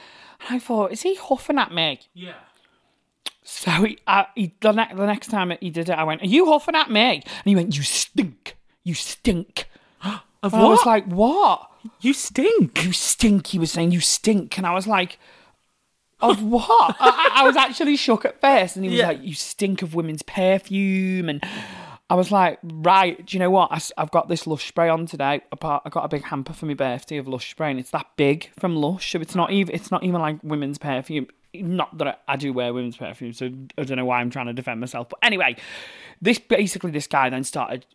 And 0.46 0.55
I 0.55 0.58
thought, 0.61 0.93
is 0.93 1.02
he 1.02 1.16
huffing 1.16 1.58
at 1.58 1.75
me? 1.75 1.99
Yeah. 2.14 2.34
So 3.46 3.70
he, 3.70 3.99
uh, 4.06 4.25
he 4.35 4.55
the, 4.61 4.73
ne- 4.73 4.94
the 4.94 5.06
next 5.06 5.29
time 5.29 5.52
he 5.61 5.69
did 5.70 5.88
it, 5.91 5.93
I 5.93 6.05
went, 6.05 6.23
Are 6.23 6.26
you 6.26 6.46
huffing 6.46 6.75
at 6.75 6.91
me? 6.91 7.00
And 7.25 7.44
he 7.44 7.55
went, 7.55 7.76
You 7.76 7.82
stink. 7.82 8.56
You 8.82 8.94
stink. 8.94 9.69
Of 10.43 10.52
And 10.52 10.62
I 10.62 10.69
was 10.69 10.79
what? 10.81 10.87
like, 10.87 11.06
What? 11.06 11.70
you 12.00 12.12
stink. 12.14 12.85
You 12.85 12.93
stink. 12.93 13.49
He 13.49 13.58
was 13.58 13.70
saying, 13.70 13.91
You 13.93 14.00
stink. 14.00 14.56
And 14.58 14.67
I 14.67 14.73
was 14.75 14.87
like, 14.87 15.19
Of 16.20 16.43
what? 16.43 16.96
I, 16.99 17.31
I- 17.37 17.43
I 17.43 17.46
was 17.46 17.56
actually 17.56 17.96
shook 17.96 18.25
at 18.25 18.41
first. 18.41 18.76
And 18.76 18.85
he 18.85 18.91
was 18.91 18.99
Yeah. 18.99 19.08
like, 19.08 19.23
You 19.23 19.35
stink 19.35 19.82
of 19.82 19.94
women's 19.94 20.23
perfume. 20.23 21.29
And 21.29 21.43
I 22.11 22.14
was 22.14 22.31
like, 22.31 22.58
Right, 22.62 23.25
do 23.26 23.37
you 23.37 23.40
know 23.40 23.50
what? 23.50 23.70
I, 23.73 23.81
have 24.00 24.11
got 24.11 24.29
this 24.29 24.47
Lush 24.47 24.67
spray 24.69 24.88
on 24.88 25.05
today. 25.06 25.43
Apart, 25.52 25.82
I 25.85 25.90
got 25.90 26.05
a 26.05 26.08
big 26.08 26.25
hamper 26.25 26.52
for 26.55 26.64
my 26.67 26.75
birthday 26.75 27.17
of 27.19 27.26
Lush 27.29 27.50
spray, 27.50 27.70
and 27.70 27.81
it's 27.81 27.90
that 27.90 28.06
big 28.17 28.50
from 28.58 28.76
Lush. 28.76 29.12
So 29.12 29.20
it's 29.20 29.35
not 29.35 29.50
even, 29.50 29.75
it's 29.75 29.90
not 29.90 30.02
even 30.05 30.20
like 30.20 30.38
women's 30.43 30.79
perfume. 30.79 31.26
Not 31.55 31.97
that 31.99 32.09
I, 32.09 32.17
I 32.29 32.37
do 32.37 32.53
wear 32.53 32.73
women's 32.73 32.97
perfume, 32.97 33.33
so 33.33 33.47
I 33.79 33.85
don't 33.85 33.97
know 33.97 34.05
why 34.05 34.21
I'm 34.21 34.31
trying 34.31 34.47
to 34.47 34.53
defend 34.53 34.81
myself. 34.81 35.09
But 35.09 35.19
anyway, 35.23 35.56
this 36.21 36.39
basically, 36.39 36.91
this 36.91 37.06
guy 37.06 37.31
then 37.31 37.45
started 37.45 37.87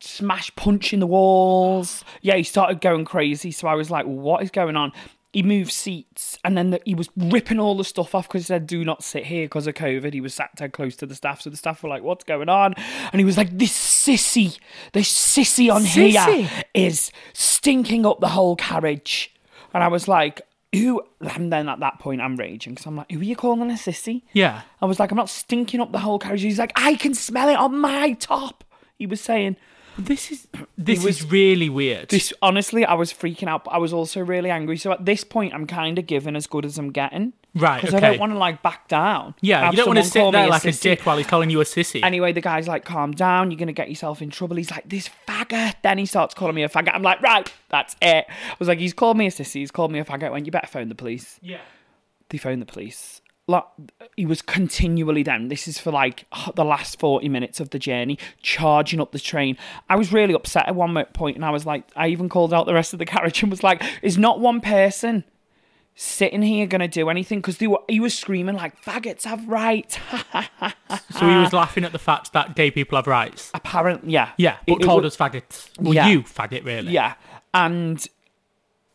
smash 0.00 0.54
punching 0.56 1.00
the 1.00 1.06
walls. 1.06 2.04
Yeah, 2.22 2.36
he 2.36 2.42
started 2.42 2.80
going 2.80 3.04
crazy. 3.04 3.50
So 3.50 3.68
I 3.68 3.74
was 3.74 3.90
like, 3.90 4.06
well, 4.06 4.16
what 4.16 4.42
is 4.42 4.50
going 4.50 4.76
on? 4.76 4.92
He 5.32 5.42
moved 5.42 5.72
seats 5.72 6.38
and 6.42 6.56
then 6.56 6.70
the, 6.70 6.80
he 6.84 6.94
was 6.94 7.10
ripping 7.14 7.60
all 7.60 7.76
the 7.76 7.84
stuff 7.84 8.14
off 8.14 8.26
because 8.26 8.42
he 8.42 8.46
said, 8.46 8.66
do 8.66 8.82
not 8.82 9.04
sit 9.04 9.26
here 9.26 9.44
because 9.44 9.66
of 9.66 9.74
COVID. 9.74 10.14
He 10.14 10.22
was 10.22 10.32
sat 10.32 10.50
dead 10.56 10.72
close 10.72 10.96
to 10.96 11.06
the 11.06 11.14
staff. 11.14 11.42
So 11.42 11.50
the 11.50 11.56
staff 11.56 11.82
were 11.82 11.90
like, 11.90 12.02
what's 12.02 12.24
going 12.24 12.48
on? 12.48 12.74
And 13.12 13.20
he 13.20 13.24
was 13.24 13.36
like, 13.36 13.56
this 13.56 13.72
sissy, 13.72 14.58
this 14.94 15.12
sissy 15.12 15.72
on 15.72 15.84
here 15.84 16.18
Sissy? 16.18 16.64
is 16.72 17.12
stinking 17.34 18.06
up 18.06 18.20
the 18.20 18.28
whole 18.28 18.56
carriage. 18.56 19.34
And 19.74 19.84
I 19.84 19.88
was 19.88 20.08
like, 20.08 20.40
who? 20.74 21.02
And 21.20 21.52
then 21.52 21.68
at 21.68 21.80
that 21.80 21.98
point, 21.98 22.20
I'm 22.20 22.36
raging 22.36 22.74
because 22.74 22.86
I'm 22.86 22.96
like, 22.96 23.10
who 23.10 23.20
are 23.20 23.24
you 23.24 23.36
calling 23.36 23.70
a 23.70 23.74
sissy? 23.74 24.22
Yeah. 24.32 24.62
I 24.80 24.86
was 24.86 25.00
like, 25.00 25.10
I'm 25.10 25.16
not 25.16 25.30
stinking 25.30 25.80
up 25.80 25.92
the 25.92 25.98
whole 25.98 26.18
carriage. 26.18 26.42
He's 26.42 26.58
like, 26.58 26.72
I 26.76 26.94
can 26.94 27.14
smell 27.14 27.48
it 27.48 27.56
on 27.56 27.78
my 27.78 28.12
top. 28.14 28.64
He 28.98 29.06
was 29.06 29.20
saying, 29.20 29.56
This 29.98 30.30
is 30.30 30.46
this 30.78 31.02
was- 31.04 31.20
is 31.22 31.30
really 31.30 31.68
weird. 31.68 32.08
this 32.08 32.32
honestly, 32.40 32.84
I 32.84 32.94
was 32.94 33.12
freaking 33.12 33.48
out, 33.48 33.64
but 33.64 33.72
I 33.72 33.78
was 33.78 33.92
also 33.92 34.20
really 34.20 34.50
angry. 34.50 34.76
So 34.76 34.92
at 34.92 35.04
this 35.04 35.24
point, 35.24 35.52
I'm 35.54 35.66
kind 35.66 35.98
of 35.98 36.06
giving 36.06 36.36
as 36.36 36.46
good 36.46 36.64
as 36.64 36.78
I'm 36.78 36.90
getting. 36.92 37.32
Right, 37.54 37.80
Because 37.80 37.94
I 37.94 38.00
don't 38.00 38.20
want 38.20 38.32
to 38.32 38.38
like 38.38 38.62
back 38.62 38.86
down. 38.86 39.34
yeah, 39.40 39.70
you 39.70 39.76
don't 39.76 39.86
want 39.88 39.98
to 39.98 40.04
sit 40.04 40.30
there 40.32 40.46
like 40.46 40.64
a 40.64 40.68
sissy. 40.68 40.82
dick 40.82 41.00
while 41.06 41.16
he's 41.16 41.26
calling 41.26 41.50
you 41.50 41.60
a 41.60 41.64
sissy. 41.64 42.04
Anyway, 42.04 42.32
the 42.32 42.42
guy's 42.42 42.68
like, 42.68 42.84
calm 42.84 43.10
down, 43.12 43.50
you're 43.50 43.58
going 43.58 43.66
to 43.66 43.72
get 43.72 43.88
yourself 43.88 44.22
in 44.22 44.30
trouble. 44.30 44.54
He's 44.56 44.70
like, 44.70 44.88
this 44.88 45.10
faggot. 45.26 45.74
Then 45.82 45.98
he 45.98 46.06
starts 46.06 46.34
calling 46.34 46.54
me 46.54 46.62
a 46.62 46.68
faggot. 46.68 46.94
I'm 46.94 47.02
like, 47.02 47.20
right, 47.22 47.50
that's 47.70 47.96
it. 48.00 48.26
I 48.28 48.54
was 48.60 48.68
like, 48.68 48.78
he's 48.78 48.92
called 48.92 49.16
me 49.16 49.26
a 49.26 49.30
sissy, 49.30 49.54
he's 49.54 49.70
called 49.72 49.90
me 49.90 49.98
a 49.98 50.04
faggot. 50.04 50.30
When 50.30 50.44
you 50.44 50.52
better 50.52 50.68
phone 50.68 50.88
the 50.88 50.94
police. 50.94 51.40
yeah. 51.42 51.58
They 52.28 52.38
phoned 52.38 52.60
the 52.62 52.66
police. 52.66 53.22
Like, 53.48 53.64
he 54.14 54.26
was 54.26 54.42
continually 54.42 55.22
down. 55.22 55.48
This 55.48 55.66
is 55.66 55.78
for 55.78 55.90
like 55.90 56.26
the 56.54 56.64
last 56.64 57.00
40 57.00 57.28
minutes 57.30 57.60
of 57.60 57.70
the 57.70 57.78
journey, 57.78 58.18
charging 58.42 59.00
up 59.00 59.12
the 59.12 59.18
train. 59.18 59.56
I 59.88 59.96
was 59.96 60.12
really 60.12 60.34
upset 60.34 60.68
at 60.68 60.74
one 60.74 60.94
point, 61.14 61.36
and 61.36 61.44
I 61.44 61.50
was 61.50 61.64
like, 61.64 61.84
I 61.96 62.08
even 62.08 62.28
called 62.28 62.52
out 62.52 62.66
the 62.66 62.74
rest 62.74 62.92
of 62.92 62.98
the 62.98 63.06
carriage 63.06 63.42
and 63.42 63.50
was 63.50 63.62
like, 63.62 63.82
is 64.02 64.18
not 64.18 64.38
one 64.38 64.60
person 64.60 65.24
sitting 65.94 66.42
here 66.42 66.66
going 66.66 66.80
to 66.82 66.88
do 66.88 67.08
anything? 67.08 67.40
Because 67.40 67.58
he 67.58 67.98
was 68.00 68.16
screaming, 68.16 68.54
like, 68.54 68.80
faggots 68.84 69.24
have 69.24 69.48
rights. 69.48 69.98
So 71.10 71.26
he 71.28 71.36
was 71.36 71.52
laughing 71.52 71.84
at 71.84 71.92
the 71.92 71.98
fact 71.98 72.32
that 72.34 72.54
gay 72.54 72.70
people 72.70 72.96
have 72.96 73.06
rights. 73.06 73.50
Apparently, 73.54 74.12
yeah. 74.12 74.30
Yeah, 74.36 74.56
It- 74.66 74.74
but 74.74 74.82
it 74.82 74.84
called 74.84 75.02
was- 75.04 75.14
us 75.14 75.16
faggots. 75.18 75.68
Well, 75.80 75.94
Yeah. 75.94 76.06
you 76.08 76.20
faggot, 76.22 76.64
really. 76.64 76.92
Yeah. 76.92 77.14
And 77.52 78.06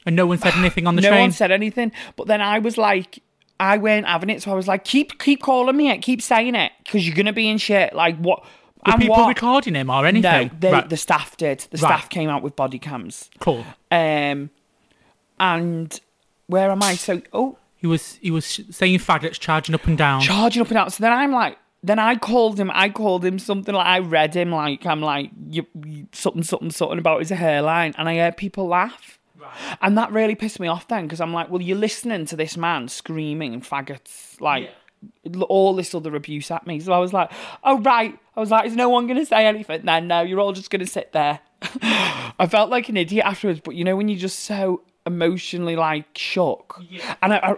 And 0.06 0.16
no 0.16 0.26
one 0.28 0.38
said 0.38 0.54
anything 0.56 0.86
on 0.88 0.96
the 0.96 1.02
no 1.02 1.10
train. 1.10 1.18
No 1.20 1.24
one 1.24 1.32
said 1.32 1.52
anything. 1.52 1.92
But 2.16 2.28
then 2.28 2.40
I 2.42 2.60
was 2.60 2.78
like, 2.78 3.20
I 3.64 3.78
weren't 3.78 4.06
having 4.08 4.30
it, 4.30 4.42
so 4.42 4.52
I 4.52 4.56
was 4.56 4.68
like, 4.68 4.84
keep 4.84 5.20
keep 5.20 5.42
calling 5.42 5.76
me 5.78 5.90
it, 5.90 6.02
keep 6.02 6.22
saying 6.22 6.56
it, 6.56 6.72
because 6.84 7.06
you're 7.08 7.16
gonna 7.16 7.34
be 7.34 7.48
in 7.50 7.58
shit. 7.58 7.94
Like 7.94 8.18
what? 8.18 8.44
Were 8.86 8.92
and 8.94 9.02
people 9.02 9.16
what? 9.16 9.28
recording 9.30 9.76
him 9.76 9.90
or 9.90 10.02
No, 10.02 10.08
anything? 10.08 10.52
they, 10.60 10.72
right. 10.72 10.90
the 10.90 10.98
staff 10.98 11.38
did. 11.38 11.60
The 11.72 11.78
Right. 11.78 11.88
staff 12.00 12.10
came 12.10 12.30
out 12.30 12.44
with 12.44 12.56
body 12.56 12.80
cams. 12.80 13.30
Cool. 13.40 13.64
Um, 13.90 14.50
and 15.40 16.00
where 16.48 16.70
am 16.70 16.84
I? 16.84 16.96
So 16.96 17.22
oh, 17.32 17.58
He 17.78 17.88
was 17.88 18.16
he 18.22 18.32
was 18.32 18.60
saying 18.72 19.00
faggots, 19.00 19.40
charging 19.40 19.74
up 19.76 19.86
and 19.88 19.98
down. 19.98 20.22
charging 20.22 20.62
up 20.62 20.68
and 20.70 20.76
down. 20.76 20.90
So 20.90 21.02
then 21.04 21.14
I'm 21.14 21.32
like, 21.32 21.58
then 21.82 22.00
I 22.00 22.16
called 22.16 22.60
him. 22.60 22.72
I 22.74 22.90
called 22.90 23.24
him 23.26 23.40
something 23.40 23.74
like 23.74 23.88
I 23.88 24.00
read 24.00 24.36
him 24.36 24.52
like 24.52 24.86
I'm 24.86 25.02
like 25.02 25.32
you, 25.50 25.66
you, 25.86 26.08
something 26.12 26.44
something 26.44 26.72
something 26.72 27.00
about 27.00 27.20
his 27.20 27.30
hairline, 27.30 27.94
and 27.98 28.08
I 28.10 28.18
heard 28.18 28.38
people 28.38 28.68
laugh. 28.68 29.20
And 29.82 29.98
that 29.98 30.12
really 30.12 30.36
pissed 30.36 30.60
me 30.60 30.68
off 30.68 30.88
then 30.88 31.06
because 31.06 31.22
I'm 31.22 31.34
like, 31.34 31.50
well, 31.50 31.62
you're 31.62 31.78
listening 31.78 32.26
to 32.28 32.36
this 32.36 32.58
man 32.58 32.88
screaming 32.88 33.62
faggots, 33.62 34.40
like 34.42 34.72
all 35.50 35.76
this 35.76 35.94
other 35.94 36.16
abuse 36.16 36.50
at 36.52 36.66
me. 36.66 36.80
So 36.80 36.94
I 36.94 37.00
was 37.00 37.14
like, 37.14 37.32
oh, 37.64 37.80
right. 37.82 38.18
I 38.36 38.40
was 38.40 38.52
like, 38.52 38.66
is 38.66 38.76
no 38.76 38.90
one 38.90 39.08
going 39.08 39.20
to 39.20 39.26
say 39.26 39.46
anything 39.46 39.86
then? 39.86 40.08
No, 40.08 40.22
you're 40.22 40.40
all 40.40 40.54
just 40.54 40.70
going 40.70 40.80
to 40.80 40.88
sit 40.88 41.12
there. 41.12 41.40
I 41.82 42.48
felt 42.50 42.70
like 42.70 42.90
an 42.90 42.98
idiot 42.98 43.26
afterwards, 43.26 43.62
but 43.64 43.76
you 43.76 43.84
know, 43.84 43.96
when 43.96 44.10
you're 44.10 44.20
just 44.20 44.40
so 44.42 44.82
emotionally 45.06 45.76
like 45.76 46.18
shook. 46.18 46.82
And 47.22 47.34
I, 47.34 47.38
I, 47.38 47.56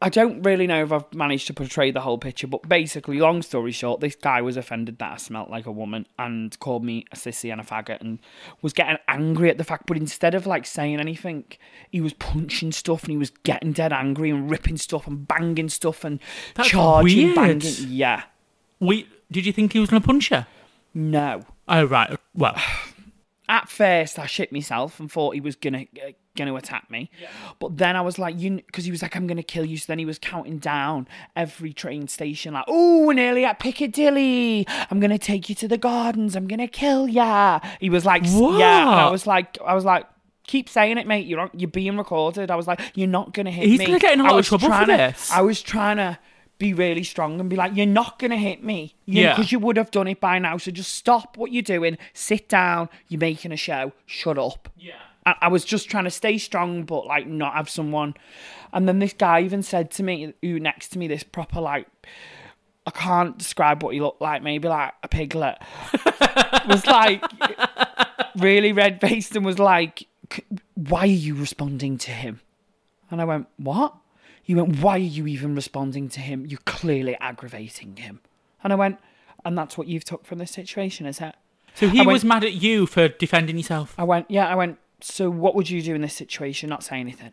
I 0.00 0.08
don't 0.08 0.42
really 0.42 0.66
know 0.66 0.82
if 0.84 0.92
I've 0.92 1.12
managed 1.14 1.46
to 1.48 1.54
portray 1.54 1.90
the 1.90 2.02
whole 2.02 2.18
picture, 2.18 2.46
but 2.46 2.68
basically, 2.68 3.18
long 3.18 3.42
story 3.42 3.72
short, 3.72 4.00
this 4.00 4.14
guy 4.14 4.40
was 4.42 4.56
offended 4.56 4.98
that 4.98 5.12
I 5.12 5.16
smelt 5.16 5.50
like 5.50 5.66
a 5.66 5.72
woman 5.72 6.06
and 6.18 6.56
called 6.60 6.84
me 6.84 7.06
a 7.10 7.16
sissy 7.16 7.50
and 7.50 7.60
a 7.60 7.64
faggot 7.64 8.00
and 8.00 8.18
was 8.62 8.72
getting 8.72 8.98
angry 9.08 9.50
at 9.50 9.58
the 9.58 9.64
fact. 9.64 9.86
But 9.86 9.96
instead 9.96 10.34
of 10.34 10.46
like 10.46 10.66
saying 10.66 11.00
anything, 11.00 11.44
he 11.90 12.00
was 12.00 12.12
punching 12.12 12.72
stuff 12.72 13.02
and 13.04 13.10
he 13.12 13.16
was 13.16 13.30
getting 13.30 13.72
dead 13.72 13.92
angry 13.92 14.30
and 14.30 14.50
ripping 14.50 14.76
stuff 14.76 15.06
and 15.08 15.26
banging 15.26 15.68
stuff 15.70 16.04
and 16.04 16.20
That's 16.54 16.68
charging, 16.68 17.24
weird. 17.24 17.34
banging. 17.36 17.74
Yeah, 17.88 18.22
We 18.78 19.08
did 19.32 19.46
you 19.46 19.52
think 19.52 19.72
he 19.72 19.80
was 19.80 19.90
going 19.90 20.02
to 20.02 20.06
punch 20.06 20.30
you? 20.30 20.44
no. 20.94 21.42
Oh 21.66 21.84
right. 21.86 22.16
Well, 22.34 22.54
At 23.48 23.68
first, 23.68 24.18
I 24.18 24.26
shit 24.26 24.52
myself 24.52 24.98
and 24.98 25.12
thought 25.12 25.34
he 25.34 25.40
was 25.40 25.54
gonna 25.54 25.84
uh, 26.02 26.12
gonna 26.34 26.54
attack 26.56 26.90
me, 26.90 27.10
but 27.60 27.76
then 27.76 27.94
I 27.94 28.00
was 28.00 28.18
like, 28.18 28.40
you, 28.40 28.56
because 28.56 28.86
he 28.86 28.90
was 28.90 29.02
like, 29.02 29.14
I'm 29.16 29.26
gonna 29.26 29.42
kill 29.42 29.64
you. 29.66 29.76
So 29.76 29.84
then 29.88 29.98
he 29.98 30.06
was 30.06 30.18
counting 30.18 30.58
down 30.58 31.06
every 31.36 31.72
train 31.74 32.08
station, 32.08 32.54
like, 32.54 32.64
oh, 32.68 33.04
we're 33.06 33.12
nearly 33.12 33.44
at 33.44 33.58
Piccadilly. 33.58 34.66
I'm 34.90 34.98
gonna 34.98 35.18
take 35.18 35.48
you 35.48 35.54
to 35.56 35.68
the 35.68 35.78
gardens. 35.78 36.34
I'm 36.36 36.46
gonna 36.48 36.68
kill 36.68 37.06
ya. 37.08 37.60
He 37.80 37.90
was 37.90 38.04
like, 38.04 38.24
s- 38.24 38.32
yeah. 38.32 38.82
And 38.90 39.00
I 39.00 39.10
was 39.10 39.26
like, 39.26 39.58
I 39.64 39.74
was 39.74 39.84
like. 39.84 40.06
Keep 40.46 40.68
saying 40.68 40.98
it, 40.98 41.06
mate. 41.06 41.24
You're 41.26 41.48
you're 41.54 41.70
being 41.70 41.96
recorded. 41.96 42.50
I 42.50 42.56
was 42.56 42.66
like, 42.66 42.78
you're 42.94 43.08
not 43.08 43.32
gonna 43.32 43.50
hit 43.50 43.64
He's 43.66 43.78
me. 43.78 43.86
gonna 43.86 43.98
get 43.98 44.12
in 44.12 44.20
a 44.20 44.24
lot 44.24 44.38
of 44.38 44.44
trouble 44.44 44.68
for 44.70 44.80
to- 44.80 44.86
this. 44.86 45.30
I 45.32 45.40
was 45.40 45.62
trying 45.62 45.96
to 45.96 46.18
be 46.58 46.72
really 46.72 47.04
strong 47.04 47.40
and 47.40 47.50
be 47.50 47.56
like, 47.56 47.74
you're 47.74 47.86
not 47.86 48.18
gonna 48.18 48.36
hit 48.36 48.62
me. 48.62 48.94
Yeah. 49.06 49.34
Because 49.34 49.52
you 49.52 49.58
would 49.58 49.76
have 49.76 49.90
done 49.90 50.08
it 50.08 50.20
by 50.20 50.38
now. 50.38 50.56
So 50.56 50.70
just 50.70 50.94
stop 50.94 51.36
what 51.36 51.52
you're 51.52 51.62
doing. 51.62 51.98
Sit 52.12 52.48
down. 52.48 52.88
You're 53.08 53.20
making 53.20 53.52
a 53.52 53.56
show. 53.56 53.92
Shut 54.06 54.38
up. 54.38 54.68
yeah. 54.76 54.94
I, 55.26 55.34
I 55.42 55.48
was 55.48 55.64
just 55.64 55.88
trying 55.88 56.04
to 56.04 56.10
stay 56.10 56.38
strong, 56.38 56.84
but 56.84 57.06
like 57.06 57.26
not 57.26 57.54
have 57.54 57.68
someone. 57.68 58.14
And 58.72 58.88
then 58.88 58.98
this 58.98 59.12
guy 59.12 59.40
even 59.40 59.62
said 59.62 59.90
to 59.92 60.02
me, 60.02 60.34
who 60.42 60.60
next 60.60 60.88
to 60.88 60.98
me, 60.98 61.08
this 61.08 61.22
proper 61.22 61.60
like, 61.60 61.86
I 62.86 62.90
can't 62.90 63.38
describe 63.38 63.82
what 63.82 63.94
he 63.94 64.00
looked 64.00 64.20
like. 64.20 64.42
Maybe 64.42 64.68
like 64.68 64.92
a 65.02 65.08
piglet. 65.08 65.58
was 66.68 66.86
like 66.86 67.22
really 68.36 68.72
red 68.72 69.00
faced 69.00 69.34
and 69.36 69.44
was 69.44 69.58
like, 69.58 70.06
"Why 70.74 71.00
are 71.00 71.06
you 71.06 71.34
responding 71.34 71.96
to 71.98 72.10
him?" 72.10 72.40
And 73.10 73.20
I 73.22 73.24
went, 73.24 73.46
"What?" 73.56 73.96
He 74.44 74.54
went, 74.54 74.78
"Why 74.80 74.92
are 74.94 74.98
you 74.98 75.26
even 75.26 75.54
responding 75.56 76.08
to 76.10 76.20
him? 76.20 76.46
You're 76.46 76.60
clearly 76.66 77.16
aggravating 77.20 77.96
him." 77.96 78.20
And 78.62 78.72
I 78.72 78.76
went, 78.76 78.98
"And 79.44 79.58
that's 79.58 79.76
what 79.76 79.88
you've 79.88 80.04
took 80.04 80.24
from 80.24 80.38
this 80.38 80.52
situation, 80.52 81.06
is 81.06 81.20
it?" 81.20 81.34
So 81.74 81.88
he 81.88 81.98
went- 81.98 82.12
was 82.12 82.24
mad 82.24 82.44
at 82.44 82.52
you 82.52 82.86
for 82.86 83.08
defending 83.08 83.56
yourself. 83.56 83.94
I 83.98 84.04
went, 84.04 84.30
yeah, 84.30 84.46
I 84.46 84.54
went, 84.54 84.78
so 85.00 85.28
what 85.28 85.56
would 85.56 85.68
you 85.70 85.82
do 85.82 85.94
in 85.94 86.02
this 86.02 86.14
situation? 86.14 86.68
Not 86.68 86.84
say 86.84 87.00
anything. 87.00 87.32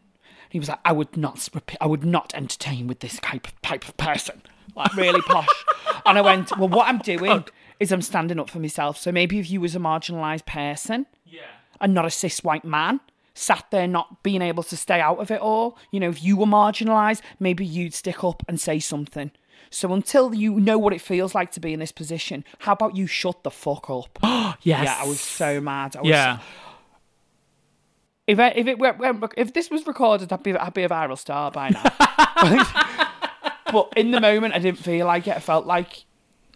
He 0.50 0.58
was 0.58 0.68
like, 0.68 0.80
I 0.84 0.91
would 0.94 1.15
not, 1.15 1.48
I 1.80 1.86
would 1.86 2.03
not 2.03 2.34
entertain 2.34 2.88
with 2.88 3.01
this 3.01 3.20
type 3.20 3.46
of, 3.48 3.62
type 3.62 3.88
of 3.88 3.96
person. 3.98 4.41
Like 4.75 4.96
really 4.96 5.22
posh. 5.22 5.48
and 6.08 6.18
I 6.18 6.22
went, 6.22 6.58
well, 6.58 6.70
what 6.70 6.88
I'm 6.88 6.98
doing 7.00 7.44
is 7.80 7.91
I'm 7.91 8.01
standing 8.01 8.39
up 8.39 8.50
for 8.50 8.58
myself. 8.60 8.98
So 8.98 9.12
maybe 9.12 9.38
if 9.38 9.50
you 9.50 9.62
was 9.62 9.75
a 9.75 9.80
marginalised 9.80 10.46
person 10.48 11.06
Yeah. 11.25 11.41
and 11.80 11.94
not 11.94 12.06
a 12.06 12.10
cis 12.10 12.44
white 12.44 12.65
man, 12.65 13.00
sat 13.33 13.65
there 13.71 13.88
not 13.88 14.23
being 14.23 14.41
able 14.41 14.63
to 14.63 14.75
stay 14.77 15.00
out 15.00 15.19
of 15.19 15.31
it 15.31 15.39
all, 15.41 15.77
you 15.91 16.00
know, 16.00 16.09
if 16.09 16.23
you 16.23 16.35
were 16.38 16.45
marginalised, 16.45 17.21
maybe 17.39 17.65
you'd 17.65 17.93
stick 17.93 18.23
up 18.23 18.43
and 18.47 18.59
say 18.59 18.79
something. 18.79 19.31
So 19.69 19.93
until 19.93 20.33
you 20.33 20.59
know 20.59 20.77
what 20.77 20.91
it 20.93 21.00
feels 21.00 21.33
like 21.33 21.51
to 21.51 21.59
be 21.61 21.71
in 21.71 21.79
this 21.79 21.93
position, 21.93 22.43
how 22.59 22.73
about 22.73 22.97
you 22.97 23.07
shut 23.07 23.43
the 23.43 23.51
fuck 23.51 23.89
up? 23.89 24.19
Yes. 24.63 24.83
Yeah, 24.85 24.97
I 25.00 25.07
was 25.07 25.19
so 25.21 25.61
mad. 25.61 25.95
I 25.95 26.01
was 26.01 26.09
Yeah. 26.09 26.39
if 28.27 28.38
I, 28.39 28.50
if 28.50 28.67
it 28.67 28.79
were, 28.79 28.93
were- 28.93 29.29
if 29.38 29.53
this 29.53 29.69
was 29.69 29.88
recorded, 29.88 30.31
I'd 30.31 30.43
be 30.43 30.55
I'd 30.55 30.73
be 30.73 30.83
a 30.83 30.89
viral 30.89 31.17
star 31.17 31.51
by 31.51 31.69
now. 31.69 31.83
but 33.71 33.93
in 33.95 34.11
the 34.11 34.19
moment, 34.21 34.53
I 34.53 34.59
didn't 34.59 34.79
feel 34.79 35.05
like 35.07 35.27
it. 35.27 35.35
I 35.35 35.39
felt 35.39 35.65
like 35.65 36.03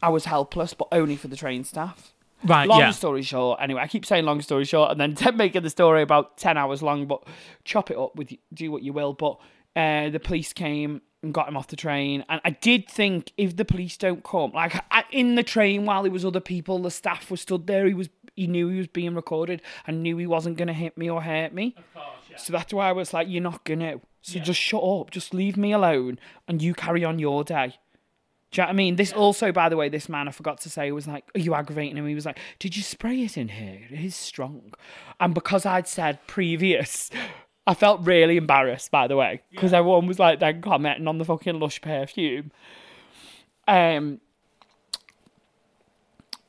I 0.02 0.10
was 0.10 0.26
helpless, 0.26 0.74
but 0.74 0.88
only 0.92 1.16
for 1.16 1.28
the 1.30 1.36
train 1.38 1.64
staff. 1.64 2.14
Right. 2.46 2.68
Long 2.68 2.80
yeah. 2.80 2.92
story 2.92 3.24
short, 3.24 3.60
anyway, 3.62 3.82
I 3.82 3.88
keep 3.88 4.06
saying 4.06 4.26
long 4.26 4.42
story 4.42 4.66
short, 4.66 4.92
and 4.92 5.00
then 5.00 5.16
making 5.36 5.64
the 5.64 5.70
story 5.70 6.02
about 6.02 6.38
ten 6.38 6.58
hours 6.58 6.82
long. 6.82 7.08
But 7.08 7.28
chop 7.64 7.92
it 7.92 7.98
up 7.98 8.16
with 8.16 8.34
do 8.54 8.72
what 8.72 8.84
you 8.84 8.94
will. 8.94 9.14
But 9.14 9.40
uh, 9.76 10.10
the 10.10 10.20
police 10.20 10.54
came 10.54 11.02
and 11.24 11.34
got 11.34 11.48
him 11.48 11.58
off 11.58 11.68
the 11.68 11.76
train, 11.76 12.24
and 12.30 12.40
I 12.46 12.52
did 12.52 12.88
think 12.88 13.32
if 13.38 13.56
the 13.56 13.66
police 13.66 13.98
don't 13.98 14.24
come, 14.24 14.52
like 14.52 14.76
I, 14.92 15.04
in 15.12 15.36
the 15.36 15.44
train 15.44 15.86
while 15.86 16.04
there 16.04 16.12
was 16.12 16.24
other 16.24 16.40
people, 16.40 16.80
the 16.80 16.92
staff 16.92 17.32
was 17.32 17.42
stood 17.42 17.68
there. 17.68 17.88
He 17.88 17.94
was 17.94 18.10
he 18.36 18.48
knew 18.48 18.70
he 18.70 18.78
was 18.78 18.88
being 18.88 19.16
recorded, 19.16 19.62
and 19.88 20.04
knew 20.04 20.18
he 20.18 20.28
wasn't 20.28 20.58
going 20.58 20.68
to 20.68 20.74
hit 20.74 20.98
me 20.98 21.10
or 21.10 21.22
hurt 21.22 21.54
me. 21.54 21.76
So 22.38 22.52
that's 22.54 22.74
why 22.74 22.90
I 22.90 22.92
was 22.92 23.14
like, 23.14 23.28
you're 23.30 23.42
not 23.42 23.64
gonna. 23.64 24.02
So 24.22 24.40
just 24.40 24.60
shut 24.60 24.84
up, 24.84 25.12
just 25.12 25.34
leave 25.34 25.56
me 25.56 25.72
alone, 25.72 26.20
and 26.48 26.62
you 26.62 26.74
carry 26.74 27.04
on 27.04 27.20
your 27.20 27.44
day. 27.44 27.76
Do 28.56 28.62
you 28.62 28.64
know 28.64 28.68
what 28.68 28.74
I 28.74 28.78
mean? 28.78 28.96
This 28.96 29.12
also, 29.12 29.52
by 29.52 29.68
the 29.68 29.76
way, 29.76 29.90
this 29.90 30.08
man 30.08 30.30
I 30.30 30.32
forgot 30.32 30.62
to 30.62 30.70
say 30.70 30.90
was 30.94 31.08
like, 31.08 31.26
"Are 31.36 31.40
you 31.40 31.54
aggravating 31.54 31.98
him?" 31.98 32.08
He 32.08 32.16
was 32.16 32.26
like, 32.26 32.40
"Did 32.58 32.78
you 32.78 32.84
spray 32.84 33.22
it 33.22 33.38
in 33.38 33.50
here? 33.50 33.82
It 33.92 34.00
is 34.00 34.16
strong." 34.16 34.74
And 35.20 35.34
because 35.34 35.66
I'd 35.66 35.90
said 35.90 36.26
previous, 36.26 37.12
I 37.68 37.74
felt 37.74 38.00
really 38.08 38.38
embarrassed. 38.38 38.92
By 38.92 39.08
the 39.08 39.18
way, 39.18 39.42
because 39.52 39.74
everyone 39.74 40.08
was 40.08 40.20
like 40.20 40.40
then 40.40 40.62
commenting 40.62 41.06
on 41.06 41.18
the 41.18 41.26
fucking 41.26 41.60
lush 41.60 41.82
perfume. 41.82 42.54
Um. 43.68 44.22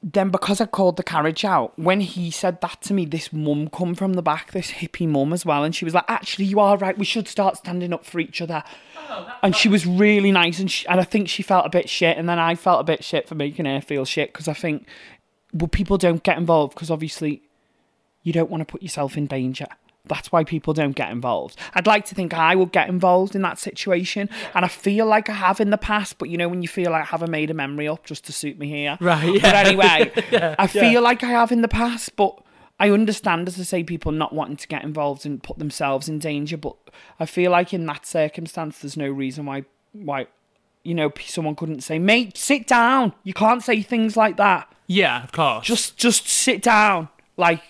Then 0.08 0.30
because 0.30 0.60
I 0.60 0.66
called 0.66 0.96
the 0.96 1.02
carriage 1.02 1.44
out, 1.44 1.76
when 1.76 2.00
he 2.00 2.30
said 2.30 2.60
that 2.60 2.80
to 2.82 2.94
me, 2.94 3.06
this 3.06 3.32
mum 3.32 3.68
come 3.68 3.96
from 3.96 4.12
the 4.12 4.22
back, 4.22 4.52
this 4.52 4.70
hippie 4.70 5.08
mum 5.08 5.32
as 5.32 5.44
well, 5.44 5.64
and 5.64 5.74
she 5.74 5.84
was 5.84 5.94
like, 5.94 6.04
"Actually, 6.06 6.44
you 6.44 6.60
are 6.60 6.78
right. 6.78 6.96
We 6.96 7.04
should 7.04 7.26
start 7.26 7.56
standing 7.56 7.92
up 7.92 8.04
for 8.04 8.20
each 8.20 8.40
other." 8.40 8.62
and 9.42 9.54
she 9.54 9.68
was 9.68 9.86
really 9.86 10.32
nice 10.32 10.58
and, 10.58 10.70
she, 10.70 10.86
and 10.88 11.00
I 11.00 11.04
think 11.04 11.28
she 11.28 11.42
felt 11.42 11.66
a 11.66 11.70
bit 11.70 11.88
shit 11.88 12.16
and 12.16 12.28
then 12.28 12.38
I 12.38 12.54
felt 12.54 12.80
a 12.80 12.84
bit 12.84 13.04
shit 13.04 13.28
for 13.28 13.34
making 13.34 13.66
her 13.66 13.80
feel 13.80 14.04
shit 14.04 14.32
because 14.32 14.48
I 14.48 14.52
think 14.52 14.86
well 15.52 15.68
people 15.68 15.98
don't 15.98 16.22
get 16.22 16.38
involved 16.38 16.74
because 16.74 16.90
obviously 16.90 17.42
you 18.22 18.32
don't 18.32 18.50
want 18.50 18.62
to 18.62 18.64
put 18.64 18.82
yourself 18.82 19.16
in 19.16 19.26
danger 19.26 19.66
that's 20.08 20.30
why 20.32 20.44
people 20.44 20.72
don't 20.72 20.96
get 20.96 21.10
involved 21.10 21.56
I'd 21.74 21.86
like 21.86 22.04
to 22.06 22.14
think 22.14 22.34
I 22.34 22.54
would 22.54 22.72
get 22.72 22.88
involved 22.88 23.34
in 23.34 23.42
that 23.42 23.58
situation 23.58 24.28
and 24.54 24.64
I 24.64 24.68
feel 24.68 25.06
like 25.06 25.28
I 25.28 25.34
have 25.34 25.60
in 25.60 25.70
the 25.70 25.78
past 25.78 26.18
but 26.18 26.28
you 26.28 26.36
know 26.38 26.48
when 26.48 26.62
you 26.62 26.68
feel 26.68 26.90
like 26.92 27.02
I 27.02 27.06
haven't 27.06 27.30
made 27.30 27.50
a 27.50 27.54
memory 27.54 27.88
up 27.88 28.04
just 28.04 28.24
to 28.26 28.32
suit 28.32 28.58
me 28.58 28.68
here 28.68 28.98
Right, 29.00 29.40
but 29.40 29.42
yeah. 29.42 29.62
anyway 29.66 30.12
I 30.58 30.66
feel 30.66 31.02
like 31.02 31.22
I 31.22 31.28
have 31.28 31.52
in 31.52 31.62
the 31.62 31.68
past 31.68 32.16
but 32.16 32.40
I 32.78 32.90
understand, 32.90 33.48
as 33.48 33.58
I 33.58 33.62
say, 33.62 33.82
people 33.82 34.12
not 34.12 34.34
wanting 34.34 34.58
to 34.58 34.68
get 34.68 34.84
involved 34.84 35.24
and 35.24 35.42
put 35.42 35.58
themselves 35.58 36.08
in 36.08 36.18
danger, 36.18 36.58
but 36.58 36.76
I 37.18 37.24
feel 37.24 37.50
like 37.50 37.72
in 37.72 37.86
that 37.86 38.04
circumstance, 38.04 38.80
there's 38.80 38.98
no 38.98 39.08
reason 39.08 39.46
why, 39.46 39.64
why, 39.92 40.26
you 40.82 40.94
know, 40.94 41.10
someone 41.24 41.54
couldn't 41.56 41.80
say, 41.80 41.98
"Mate, 41.98 42.36
sit 42.36 42.66
down. 42.66 43.14
You 43.24 43.32
can't 43.32 43.62
say 43.62 43.80
things 43.80 44.14
like 44.16 44.36
that. 44.36 44.70
Yeah, 44.86 45.24
of 45.24 45.32
course. 45.32 45.66
Just, 45.66 45.96
just 45.96 46.28
sit 46.28 46.60
down." 46.60 47.08
Like, 47.38 47.62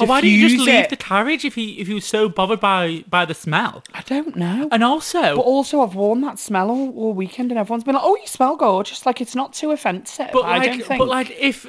Or 0.00 0.06
why 0.06 0.20
didn't 0.20 0.38
you 0.38 0.48
just 0.48 0.66
leave 0.66 0.84
it. 0.84 0.90
the 0.90 0.96
carriage 0.96 1.44
if 1.44 1.54
he 1.54 1.80
if 1.80 1.86
he 1.86 1.94
was 1.94 2.04
so 2.04 2.28
bothered 2.28 2.60
by 2.60 3.04
by 3.08 3.24
the 3.24 3.34
smell? 3.34 3.84
I 3.92 4.02
don't 4.02 4.36
know. 4.36 4.68
And 4.72 4.82
also, 4.82 5.36
but 5.36 5.42
also, 5.42 5.80
I've 5.80 5.94
worn 5.94 6.20
that 6.22 6.38
smell 6.38 6.70
all, 6.70 6.90
all 6.96 7.12
weekend, 7.12 7.50
and 7.50 7.58
everyone's 7.58 7.84
been 7.84 7.94
like, 7.94 8.04
"Oh, 8.04 8.16
you 8.16 8.26
smell 8.26 8.56
gorgeous." 8.56 9.06
Like, 9.06 9.20
it's 9.20 9.34
not 9.34 9.52
too 9.52 9.70
offensive. 9.70 10.30
but 10.32 10.40
I 10.40 10.58
like, 10.58 10.84
think. 10.84 10.98
but 10.98 11.08
like 11.08 11.30
if 11.38 11.66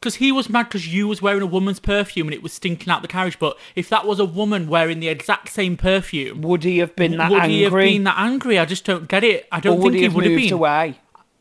because 0.00 0.16
he 0.16 0.32
was 0.32 0.48
mad 0.50 0.64
because 0.64 0.92
you 0.92 1.06
was 1.06 1.22
wearing 1.22 1.42
a 1.42 1.46
woman's 1.46 1.78
perfume 1.78 2.26
and 2.26 2.34
it 2.34 2.42
was 2.42 2.52
stinking 2.52 2.90
out 2.90 3.02
the 3.02 3.08
carriage. 3.08 3.38
But 3.38 3.56
if 3.76 3.88
that 3.90 4.06
was 4.06 4.18
a 4.18 4.24
woman 4.24 4.68
wearing 4.68 5.00
the 5.00 5.08
exact 5.08 5.50
same 5.50 5.76
perfume, 5.76 6.42
would 6.42 6.64
he 6.64 6.78
have 6.78 6.96
been 6.96 7.16
that 7.18 7.30
would 7.30 7.42
angry? 7.42 7.56
he 7.56 7.62
have 7.62 7.72
been 7.72 8.04
that 8.04 8.18
angry? 8.18 8.58
I 8.58 8.64
just 8.64 8.84
don't 8.84 9.08
get 9.08 9.22
it. 9.24 9.46
I 9.52 9.60
don't 9.60 9.80
think 9.80 9.94
he 9.94 10.02
he 10.02 10.08
would 10.08 10.24
have 10.24 10.36
been. 10.36 10.52
away? 10.52 10.98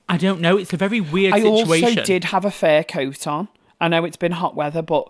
I 0.07 0.17
don't 0.17 0.41
know. 0.41 0.57
It's 0.57 0.73
a 0.73 0.77
very 0.77 0.99
weird 0.99 1.33
I 1.33 1.39
situation. 1.41 1.87
also 1.87 2.03
did 2.03 2.25
have 2.25 2.45
a 2.45 2.51
fair 2.51 2.83
coat 2.83 3.25
on. 3.25 3.47
I 3.79 3.87
know 3.87 4.05
it's 4.05 4.17
been 4.17 4.33
hot 4.33 4.55
weather, 4.55 4.81
but 4.81 5.09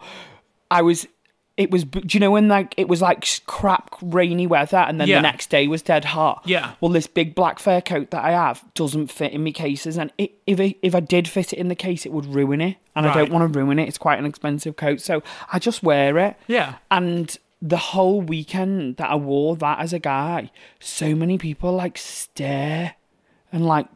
I 0.72 0.82
was. 0.82 1.06
It 1.58 1.70
was. 1.70 1.84
Do 1.84 2.02
you 2.10 2.20
know 2.20 2.32
when 2.32 2.48
like 2.48 2.74
it 2.78 2.88
was 2.88 3.02
like 3.02 3.28
crap 3.46 3.94
rainy 4.02 4.48
weather, 4.48 4.78
and 4.78 5.00
then 5.00 5.08
Yeah. 5.08 5.18
the 5.18 5.22
next 5.24 5.50
day 5.52 5.68
was 5.68 5.82
dead 5.82 6.06
hot? 6.06 6.42
Yeah. 6.46 6.72
Well, 6.80 6.92
this 6.92 7.06
big 7.08 7.36
black 7.36 7.60
fur 7.60 7.82
coat 7.82 8.10
that 8.12 8.24
I 8.24 8.32
have 8.32 8.64
doesn't 8.74 9.08
fit 9.08 9.34
in 9.34 9.44
my 9.44 9.52
cases, 9.52 9.98
and 9.98 10.12
it, 10.18 10.32
if 10.48 10.60
it, 10.60 10.78
if 10.82 10.96
I 10.96 11.02
did 11.02 11.28
fit 11.28 11.52
it 11.54 11.60
in 11.60 11.68
the 11.68 11.76
case, 11.76 12.06
it 12.06 12.14
would 12.14 12.26
ruin 12.26 12.62
it, 12.62 12.78
and 12.96 13.06
I 13.06 13.14
don't 13.14 13.32
want 13.32 13.54
to 13.54 13.60
ruin 13.60 13.78
it. 13.80 13.88
It's 13.88 13.98
quite 13.98 14.18
an 14.18 14.26
expensive 14.26 14.78
coat, 14.78 15.02
so 15.02 15.22
I 15.52 15.60
just 15.60 15.84
wear 15.84 16.18
it. 16.18 16.36
Yeah. 16.48 16.76
And 16.90 17.38
the 17.62 17.78
whole 17.78 18.22
weekend 18.22 18.96
that 18.96 19.12
I 19.12 19.16
wore 19.16 19.56
that 19.58 19.80
as 19.80 19.94
a 19.94 20.00
guy, 20.00 20.50
so 20.80 21.14
many 21.14 21.38
people 21.38 21.74
like 21.74 21.98
stare 21.98 22.96
and 23.52 23.66
like 23.68 23.88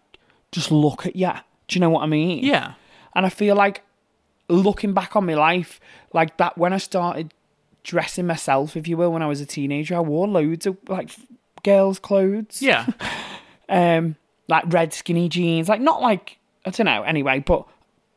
just 0.52 0.72
look 0.72 1.06
at 1.08 1.16
you. 1.16 1.32
Do 1.70 1.76
you 1.76 1.80
know 1.80 1.90
what 1.90 2.04
I 2.04 2.06
mean? 2.06 2.44
Yeah. 2.44 2.74
And 3.16 3.26
I 3.26 3.30
feel 3.30 3.56
like 3.56 3.82
looking 4.50 4.94
back 4.94 5.16
on 5.16 5.26
my 5.26 5.34
life, 5.36 5.80
like 6.14 6.38
that 6.38 6.58
when 6.58 6.74
I 6.74 6.78
started 6.78 7.34
dressing 7.84 8.26
myself, 8.28 8.76
if 8.76 8.88
you 8.88 8.98
will, 8.98 9.12
when 9.12 9.22
I 9.22 9.28
was 9.28 9.42
a 9.42 9.46
teenager, 9.46 9.96
I 9.96 10.00
wore 10.00 10.28
loads 10.28 10.66
of 10.66 10.78
like 10.88 11.12
girls' 11.64 12.00
clothes. 12.00 12.62
Yeah. 12.62 12.86
Um, 13.68 14.16
like 14.48 14.64
red 14.72 14.94
skinny 14.94 15.28
jeans, 15.28 15.68
like 15.68 15.82
not 15.82 16.00
like 16.00 16.38
I 16.68 16.70
don't 16.70 16.86
know. 16.86 17.02
Anyway, 17.02 17.40
but 17.40 17.66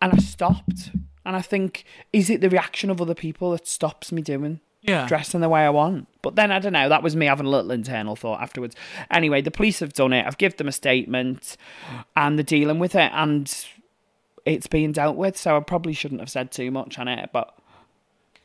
and 0.02 0.12
I 0.12 0.18
stopped, 0.18 0.90
and 1.24 1.34
I 1.34 1.40
think 1.40 1.84
is 2.12 2.28
it 2.28 2.42
the 2.42 2.50
reaction 2.50 2.90
of 2.90 3.00
other 3.00 3.14
people 3.14 3.52
that 3.52 3.66
stops 3.66 4.12
me 4.12 4.20
doing 4.20 4.60
Yeah. 4.82 5.06
dressing 5.08 5.40
the 5.40 5.48
way 5.48 5.62
I 5.64 5.70
want? 5.70 6.06
But 6.20 6.36
then 6.36 6.52
I 6.52 6.58
don't 6.58 6.74
know. 6.74 6.90
That 6.90 7.02
was 7.02 7.16
me 7.16 7.24
having 7.24 7.46
a 7.46 7.48
little 7.48 7.70
internal 7.70 8.14
thought 8.14 8.42
afterwards. 8.42 8.76
Anyway, 9.10 9.40
the 9.40 9.50
police 9.50 9.80
have 9.80 9.94
done 9.94 10.12
it. 10.12 10.26
I've 10.26 10.36
given 10.36 10.58
them 10.58 10.68
a 10.68 10.72
statement, 10.72 11.56
and 12.14 12.38
they're 12.38 12.44
dealing 12.44 12.78
with 12.78 12.94
it, 12.94 13.10
and 13.14 13.50
it's 14.44 14.66
being 14.66 14.92
dealt 14.92 15.16
with. 15.16 15.36
So 15.36 15.56
I 15.56 15.60
probably 15.60 15.92
shouldn't 15.92 16.20
have 16.20 16.30
said 16.30 16.50
too 16.50 16.70
much 16.70 16.98
on 16.98 17.08
it, 17.08 17.30
but. 17.32 17.54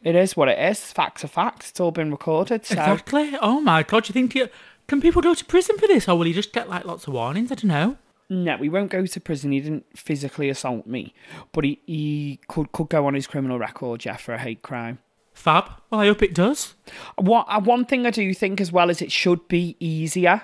It 0.03 0.15
is 0.15 0.35
what 0.35 0.49
it 0.49 0.59
is. 0.59 0.91
Facts 0.91 1.23
are 1.23 1.29
facts. 1.29 1.69
It's 1.69 1.79
all 1.79 1.91
been 1.91 2.11
recorded. 2.11 2.65
So 2.65 2.73
Exactly. 2.73 3.37
Oh 3.41 3.61
my 3.61 3.83
god, 3.83 4.03
do 4.03 4.09
you 4.09 4.13
think 4.13 4.35
you, 4.35 4.49
can 4.87 4.99
people 4.99 5.21
go 5.21 5.33
to 5.33 5.45
prison 5.45 5.77
for 5.77 5.87
this 5.87 6.09
or 6.09 6.17
will 6.17 6.25
he 6.25 6.33
just 6.33 6.51
get 6.51 6.67
like 6.67 6.83
lots 6.83 7.07
of 7.07 7.13
warnings? 7.13 7.53
I 7.53 7.55
don't 7.55 7.69
know. 7.69 7.97
No, 8.29 8.57
he 8.57 8.69
won't 8.69 8.89
go 8.89 9.05
to 9.05 9.19
prison. 9.19 9.51
He 9.51 9.59
didn't 9.59 9.85
physically 9.95 10.49
assault 10.49 10.87
me, 10.87 11.13
but 11.51 11.63
he, 11.63 11.79
he 11.85 12.39
could 12.47 12.71
could 12.71 12.89
go 12.89 13.05
on 13.05 13.13
his 13.13 13.27
criminal 13.27 13.59
record, 13.59 14.05
yeah, 14.05 14.17
for 14.17 14.33
a 14.33 14.39
hate 14.39 14.61
crime. 14.61 14.99
Fab. 15.33 15.69
Well, 15.89 16.01
I 16.01 16.07
hope 16.07 16.23
it 16.23 16.33
does. 16.33 16.75
What 17.15 17.45
uh, 17.49 17.59
one 17.59 17.85
thing 17.85 18.05
I 18.05 18.11
do 18.11 18.33
think 18.33 18.59
as 18.61 18.71
well 18.71 18.89
is 18.89 19.01
it 19.01 19.11
should 19.11 19.47
be 19.47 19.75
easier 19.79 20.41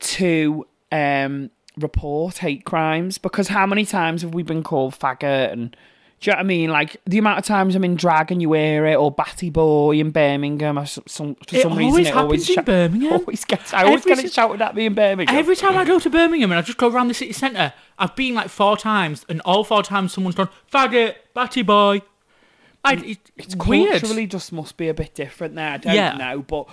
to 0.00 0.66
um, 0.90 1.50
report 1.80 2.38
hate 2.38 2.64
crimes 2.64 3.18
because 3.18 3.48
how 3.48 3.66
many 3.66 3.84
times 3.84 4.22
have 4.22 4.34
we 4.34 4.42
been 4.42 4.62
called 4.62 4.94
faggot 4.98 5.52
and 5.52 5.76
do 6.20 6.30
you 6.30 6.34
know 6.34 6.36
what 6.36 6.44
I 6.44 6.46
mean? 6.48 6.68
Like 6.70 6.98
the 7.06 7.16
amount 7.16 7.38
of 7.38 7.46
times 7.46 7.74
I'm 7.74 7.82
in 7.82 7.96
drag 7.96 8.30
and 8.30 8.42
you 8.42 8.52
hear 8.52 8.84
it, 8.84 8.94
or 8.94 9.10
batty 9.10 9.48
boy 9.48 9.92
in 9.98 10.10
Birmingham, 10.10 10.78
or 10.78 10.84
some, 10.84 11.04
some 11.06 11.34
for 11.48 11.56
It 11.56 11.62
some 11.62 11.78
reason 11.78 12.04
it 12.04 12.14
always 12.14 12.46
happens 12.46 12.58
in 12.58 12.64
Birmingham. 12.64 13.12
Always 13.20 13.44
gets, 13.46 13.72
I 13.72 13.84
always 13.84 14.02
Every 14.02 14.16
get 14.16 14.24
it 14.26 14.32
shouted 14.34 14.60
at 14.60 14.74
me 14.74 14.84
in 14.84 14.92
Birmingham. 14.92 15.34
Every 15.34 15.56
time 15.56 15.78
I 15.78 15.86
go 15.86 15.98
to 15.98 16.10
Birmingham 16.10 16.52
and 16.52 16.58
I 16.58 16.62
just 16.62 16.76
go 16.76 16.90
around 16.90 17.08
the 17.08 17.14
city 17.14 17.32
centre, 17.32 17.72
I've 17.98 18.14
been 18.16 18.34
like 18.34 18.50
four 18.50 18.76
times, 18.76 19.24
and 19.30 19.40
all 19.46 19.64
four 19.64 19.82
times 19.82 20.12
someone's 20.12 20.34
gone, 20.36 20.50
faggot, 20.70 21.14
batty 21.32 21.62
boy. 21.62 22.02
I, 22.84 22.96
it, 22.96 23.30
it's 23.38 23.56
weird. 23.56 24.00
culturally 24.02 24.26
just 24.26 24.52
must 24.52 24.76
be 24.76 24.88
a 24.88 24.94
bit 24.94 25.14
different 25.14 25.54
there. 25.54 25.70
I 25.72 25.76
don't 25.78 25.94
Yeah. 25.94 26.18
know, 26.18 26.40
but 26.42 26.68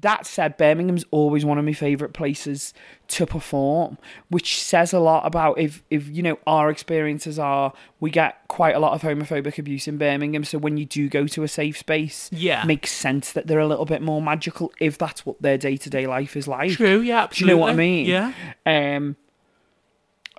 that 0.00 0.26
said, 0.26 0.56
Birmingham's 0.56 1.04
always 1.10 1.44
one 1.44 1.58
of 1.58 1.64
my 1.64 1.72
favourite 1.72 2.12
places 2.14 2.72
to 3.08 3.26
perform, 3.26 3.98
which 4.28 4.60
says 4.62 4.92
a 4.92 4.98
lot 4.98 5.26
about 5.26 5.58
if 5.58 5.82
if 5.90 6.08
you 6.08 6.22
know 6.22 6.38
our 6.46 6.70
experiences 6.70 7.38
are 7.38 7.72
we 8.00 8.10
get 8.10 8.36
quite 8.48 8.74
a 8.74 8.78
lot 8.78 8.92
of 8.92 9.02
homophobic 9.02 9.58
abuse 9.58 9.86
in 9.88 9.98
Birmingham. 9.98 10.44
So 10.44 10.58
when 10.58 10.76
you 10.76 10.84
do 10.86 11.08
go 11.08 11.26
to 11.28 11.42
a 11.42 11.48
safe 11.48 11.78
space, 11.78 12.28
Yeah. 12.32 12.64
makes 12.64 12.90
sense 12.92 13.32
that 13.32 13.46
they're 13.46 13.58
a 13.60 13.66
little 13.68 13.84
bit 13.86 14.02
more 14.02 14.20
magical 14.20 14.72
if 14.80 14.98
that's 14.98 15.24
what 15.24 15.40
their 15.42 15.58
day 15.58 15.76
to 15.76 15.90
day 15.90 16.06
life 16.06 16.36
is 16.36 16.46
like. 16.48 16.72
True, 16.72 17.00
yeah, 17.00 17.22
absolutely. 17.22 17.36
Do 17.38 17.44
you 17.44 17.56
know 17.56 17.60
what 17.62 17.70
I 17.72 17.76
mean? 17.76 18.06
Yeah. 18.06 18.32
Um, 18.66 19.16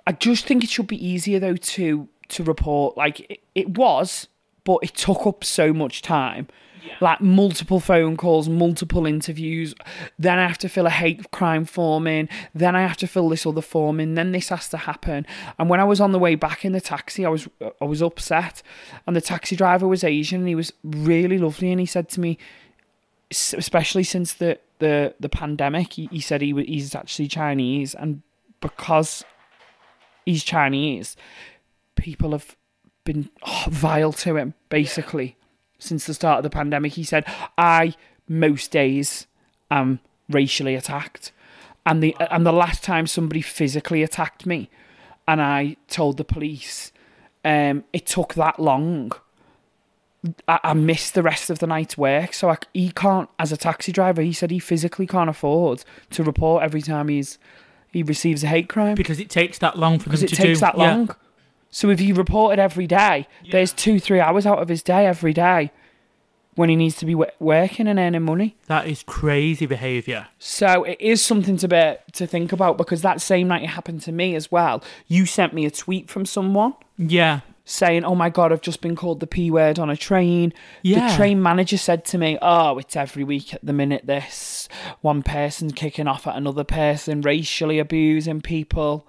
I 0.06 0.12
just 0.12 0.46
think 0.46 0.64
it 0.64 0.70
should 0.70 0.86
be 0.86 1.04
easier 1.06 1.38
though 1.38 1.56
to 1.56 2.08
to 2.28 2.44
report. 2.44 2.96
Like 2.96 3.20
it, 3.30 3.40
it 3.54 3.70
was, 3.78 4.28
but 4.64 4.78
it 4.82 4.94
took 4.94 5.26
up 5.26 5.44
so 5.44 5.72
much 5.72 6.02
time. 6.02 6.48
Like 7.00 7.20
multiple 7.20 7.80
phone 7.80 8.16
calls, 8.16 8.48
multiple 8.48 9.06
interviews. 9.06 9.74
Then 10.18 10.38
I 10.38 10.46
have 10.46 10.58
to 10.58 10.68
fill 10.68 10.86
a 10.86 10.90
hate 10.90 11.30
crime 11.30 11.64
form 11.64 12.06
in. 12.06 12.28
Then 12.54 12.74
I 12.74 12.82
have 12.82 12.96
to 12.98 13.06
fill 13.06 13.28
this 13.28 13.46
other 13.46 13.62
form 13.62 14.00
in. 14.00 14.14
Then 14.14 14.32
this 14.32 14.48
has 14.48 14.68
to 14.70 14.76
happen. 14.76 15.26
And 15.58 15.68
when 15.68 15.80
I 15.80 15.84
was 15.84 16.00
on 16.00 16.12
the 16.12 16.18
way 16.18 16.34
back 16.34 16.64
in 16.64 16.72
the 16.72 16.80
taxi, 16.80 17.24
I 17.24 17.28
was 17.28 17.48
I 17.80 17.84
was 17.84 18.02
upset. 18.02 18.62
And 19.06 19.14
the 19.14 19.20
taxi 19.20 19.56
driver 19.56 19.86
was 19.86 20.04
Asian, 20.04 20.40
and 20.40 20.48
he 20.48 20.54
was 20.54 20.72
really 20.82 21.38
lovely. 21.38 21.70
And 21.70 21.80
he 21.80 21.86
said 21.86 22.08
to 22.10 22.20
me, 22.20 22.38
especially 23.30 24.04
since 24.04 24.34
the 24.34 24.58
the 24.78 25.14
the 25.20 25.28
pandemic, 25.28 25.94
he, 25.94 26.08
he 26.10 26.20
said 26.20 26.40
he 26.40 26.52
wa- 26.52 26.62
he's 26.62 26.94
actually 26.94 27.28
Chinese, 27.28 27.94
and 27.94 28.22
because 28.60 29.24
he's 30.24 30.44
Chinese, 30.44 31.16
people 31.96 32.32
have 32.32 32.56
been 33.04 33.30
oh, 33.42 33.64
vile 33.68 34.12
to 34.12 34.36
him 34.36 34.54
basically 34.68 35.36
since 35.78 36.06
the 36.06 36.14
start 36.14 36.38
of 36.38 36.42
the 36.44 36.50
pandemic. 36.50 36.92
He 36.94 37.04
said, 37.04 37.24
"I 37.56 37.94
most 38.28 38.70
days 38.70 39.26
am 39.70 40.00
racially 40.28 40.74
attacked, 40.74 41.32
and 41.86 42.02
the 42.02 42.16
and 42.30 42.44
the 42.46 42.52
last 42.52 42.82
time 42.82 43.06
somebody 43.06 43.40
physically 43.40 44.02
attacked 44.02 44.46
me, 44.46 44.70
and 45.26 45.40
I 45.40 45.76
told 45.88 46.16
the 46.16 46.24
police, 46.24 46.92
um, 47.44 47.84
it 47.92 48.06
took 48.06 48.34
that 48.34 48.58
long." 48.58 49.12
I, 50.48 50.58
I 50.64 50.74
missed 50.74 51.14
the 51.14 51.22
rest 51.22 51.48
of 51.48 51.60
the 51.60 51.66
night's 51.68 51.96
work, 51.96 52.34
so 52.34 52.50
I, 52.50 52.56
he 52.74 52.90
can't. 52.90 53.30
As 53.38 53.52
a 53.52 53.56
taxi 53.56 53.92
driver, 53.92 54.20
he 54.20 54.32
said 54.32 54.50
he 54.50 54.58
physically 54.58 55.06
can't 55.06 55.30
afford 55.30 55.84
to 56.10 56.24
report 56.24 56.64
every 56.64 56.82
time 56.82 57.08
he's 57.08 57.38
he 57.90 58.02
receives 58.02 58.44
a 58.44 58.48
hate 58.48 58.68
crime 58.68 58.94
Because 58.94 59.20
it 59.20 59.30
takes 59.30 59.58
that 59.58 59.78
long 59.78 59.98
for 59.98 60.04
them 60.04 60.10
because 60.10 60.22
it 60.24 60.28
to 60.30 60.36
takes 60.36 60.58
do. 60.58 60.66
that 60.66 60.76
yeah. 60.76 61.06
So 61.70 61.90
if 61.90 61.98
he 61.98 62.12
reported 62.12 62.58
every 62.58 62.86
day, 62.86 63.26
there's 63.50 63.72
two, 63.72 64.00
three 64.00 64.20
hours 64.20 64.46
out 64.46 64.58
of 64.58 64.68
his 64.68 64.82
day 64.82 65.06
every 65.06 65.32
day 65.32 65.70
when 66.54 66.68
he 66.68 66.76
needs 66.76 66.96
to 66.96 67.06
be 67.06 67.14
wo- 67.14 67.30
working 67.38 67.86
and 67.86 67.98
earning 67.98 68.22
money. 68.22 68.56
That 68.66 68.86
is 68.88 69.02
crazy 69.04 69.66
behaviour. 69.66 70.26
So 70.38 70.82
it 70.84 70.96
is 71.00 71.24
something 71.24 71.56
to 71.58 71.68
be 71.68 71.94
to 72.12 72.26
think 72.26 72.52
about 72.52 72.78
because 72.78 73.02
that 73.02 73.20
same 73.20 73.48
night 73.48 73.62
it 73.62 73.68
happened 73.68 74.00
to 74.02 74.12
me 74.12 74.34
as 74.34 74.50
well. 74.50 74.82
You 75.06 75.24
sent 75.26 75.52
me 75.52 75.66
a 75.66 75.70
tweet 75.70 76.08
from 76.10 76.24
someone 76.26 76.74
Yeah. 76.96 77.40
saying, 77.64 78.02
"Oh 78.04 78.14
my 78.16 78.28
god, 78.30 78.50
I've 78.50 78.62
just 78.62 78.80
been 78.80 78.96
called 78.96 79.20
the 79.20 79.26
p 79.28 79.50
word 79.52 79.78
on 79.78 79.88
a 79.90 79.96
train." 79.96 80.52
Yeah. 80.82 81.10
The 81.10 81.16
train 81.16 81.40
manager 81.40 81.76
said 81.76 82.04
to 82.06 82.18
me, 82.18 82.38
"Oh, 82.42 82.78
it's 82.78 82.96
every 82.96 83.22
week 83.24 83.54
at 83.54 83.64
the 83.64 83.72
minute. 83.74 84.06
This 84.06 84.68
one 85.00 85.22
person 85.22 85.70
kicking 85.70 86.08
off 86.08 86.26
at 86.26 86.34
another 86.34 86.64
person, 86.64 87.20
racially 87.20 87.78
abusing 87.78 88.40
people." 88.40 89.06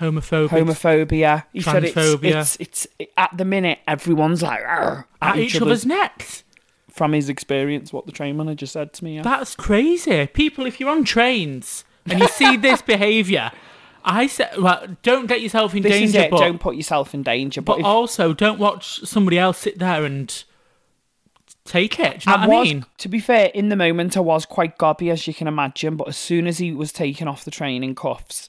Homophobic. 0.00 0.48
homophobia. 0.48 1.44
He 1.52 1.60
said 1.60 1.84
it's, 1.84 1.96
it's 1.96 2.56
it's 2.58 2.86
at 3.16 3.36
the 3.36 3.44
minute 3.44 3.78
everyone's 3.86 4.42
like 4.42 4.60
"Arr," 4.62 5.06
at 5.22 5.36
each 5.38 5.60
other's 5.60 5.86
necks. 5.86 6.42
from 6.90 7.12
his 7.12 7.28
experience. 7.28 7.92
What 7.92 8.06
the 8.06 8.12
train 8.12 8.36
manager 8.36 8.66
said 8.66 8.92
to 8.94 9.04
me. 9.04 9.16
Yeah. 9.16 9.22
That's 9.22 9.54
crazy. 9.54 10.26
People, 10.26 10.66
if 10.66 10.80
you're 10.80 10.90
on 10.90 11.04
trains 11.04 11.84
and 12.06 12.20
you 12.20 12.28
see 12.28 12.56
this 12.56 12.82
behaviour, 12.94 13.50
I 14.04 14.26
said, 14.26 14.58
well, 14.58 14.86
don't 15.02 15.26
get 15.26 15.40
yourself 15.40 15.74
in 15.74 15.82
this 15.82 15.92
danger, 15.92 16.18
is 16.18 16.24
it. 16.26 16.30
but, 16.30 16.38
Don't 16.40 16.60
put 16.60 16.76
yourself 16.76 17.14
in 17.14 17.22
danger. 17.22 17.62
But, 17.62 17.74
but 17.74 17.80
if, 17.80 17.86
also 17.86 18.32
don't 18.34 18.58
watch 18.58 19.00
somebody 19.04 19.38
else 19.38 19.58
sit 19.58 19.78
there 19.78 20.04
and 20.04 20.44
take 21.64 21.98
it. 21.98 22.20
Do 22.20 22.30
you 22.30 22.36
know 22.36 22.42
I 22.42 22.46
what 22.46 22.56
I 22.58 22.62
mean? 22.64 22.86
to 22.98 23.08
be 23.08 23.18
fair, 23.20 23.46
in 23.54 23.70
the 23.70 23.76
moment 23.76 24.16
I 24.16 24.20
was 24.20 24.44
quite 24.44 24.76
gobby, 24.76 25.10
as 25.10 25.26
you 25.26 25.34
can 25.34 25.46
imagine. 25.48 25.96
But 25.96 26.08
as 26.08 26.16
soon 26.16 26.46
as 26.46 26.58
he 26.58 26.72
was 26.72 26.92
taken 26.92 27.28
off 27.28 27.44
the 27.44 27.50
train 27.50 27.82
in 27.82 27.94
cuffs, 27.94 28.48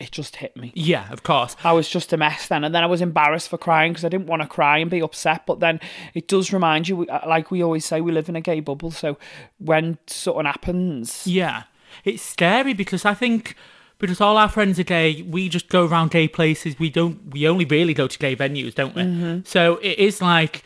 it 0.00 0.10
just 0.10 0.36
hit 0.36 0.56
me. 0.56 0.72
Yeah, 0.74 1.10
of 1.12 1.22
course. 1.22 1.56
I 1.64 1.72
was 1.72 1.88
just 1.88 2.12
a 2.12 2.16
mess 2.16 2.48
then, 2.48 2.64
and 2.64 2.74
then 2.74 2.82
I 2.82 2.86
was 2.86 3.00
embarrassed 3.00 3.48
for 3.48 3.58
crying 3.58 3.92
because 3.92 4.04
I 4.04 4.08
didn't 4.08 4.26
want 4.26 4.42
to 4.42 4.48
cry 4.48 4.78
and 4.78 4.90
be 4.90 5.02
upset. 5.02 5.46
But 5.46 5.60
then 5.60 5.80
it 6.14 6.28
does 6.28 6.52
remind 6.52 6.88
you, 6.88 7.06
uh, 7.06 7.24
like 7.26 7.50
we 7.50 7.62
always 7.62 7.84
say, 7.84 8.00
we 8.00 8.12
live 8.12 8.28
in 8.28 8.36
a 8.36 8.40
gay 8.40 8.60
bubble. 8.60 8.90
So 8.90 9.18
when 9.58 9.98
something 10.06 10.44
happens, 10.46 11.26
Yeah. 11.26 11.64
It's 12.04 12.22
scary 12.22 12.74
because 12.74 13.04
I 13.04 13.14
think 13.14 13.56
because 13.98 14.20
all 14.20 14.36
our 14.36 14.48
friends 14.48 14.78
are 14.78 14.84
gay, 14.84 15.22
we 15.22 15.48
just 15.48 15.68
go 15.68 15.86
around 15.86 16.10
gay 16.10 16.28
places. 16.28 16.78
We 16.78 16.90
don't 16.90 17.32
we 17.32 17.48
only 17.48 17.64
really 17.64 17.94
go 17.94 18.06
to 18.06 18.18
gay 18.18 18.36
venues, 18.36 18.74
don't 18.74 18.94
we? 18.94 19.02
Mm-hmm. 19.02 19.40
So 19.44 19.76
it 19.76 19.98
is 19.98 20.20
like 20.20 20.62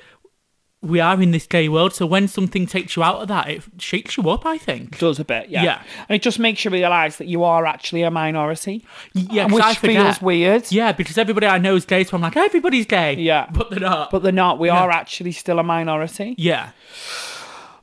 we 0.83 0.99
are 0.99 1.21
in 1.21 1.31
this 1.31 1.47
gay 1.47 1.69
world. 1.69 1.95
So 1.95 2.07
when 2.07 2.27
something 2.27 2.67
takes 2.67 2.97
you 2.97 3.03
out 3.03 3.17
of 3.17 3.29
that, 3.29 3.51
it 3.51 3.63
shakes 3.79 4.17
you 4.17 4.29
up, 4.31 4.47
I 4.47 4.57
think. 4.57 4.99
does 4.99 5.19
a 5.19 5.25
bit, 5.25 5.51
yeah. 5.51 5.63
Yeah. 5.63 5.83
And 6.09 6.17
it 6.17 6.23
just 6.23 6.39
makes 6.39 6.65
you 6.65 6.71
realise 6.71 7.17
that 7.17 7.27
you 7.27 7.45
are 7.45 7.67
actually 7.67 8.03
a 8.03 8.11
minority. 8.11 8.85
Yeah, 9.13 9.47
which 9.47 9.65
feels 9.79 10.23
weird. 10.23 10.73
Yeah, 10.73 10.93
because 10.93 11.19
everybody 11.19 11.47
I 11.47 11.59
know 11.59 11.77
is 11.77 11.85
gay, 11.85 12.05
so 12.05 12.17
I'm 12.17 12.23
like, 12.23 12.37
everybody's 12.37 12.87
gay. 12.87 13.15
Yeah. 13.15 13.49
But 13.53 13.71
they're 13.71 13.81
not. 13.81 14.11
But 14.11 14.23
they're 14.23 14.33
not. 14.33 14.59
We 14.59 14.71
are 14.71 14.91
actually 14.91 15.33
still 15.33 15.59
a 15.59 15.63
minority. 15.63 16.35
yeah. 16.39 16.71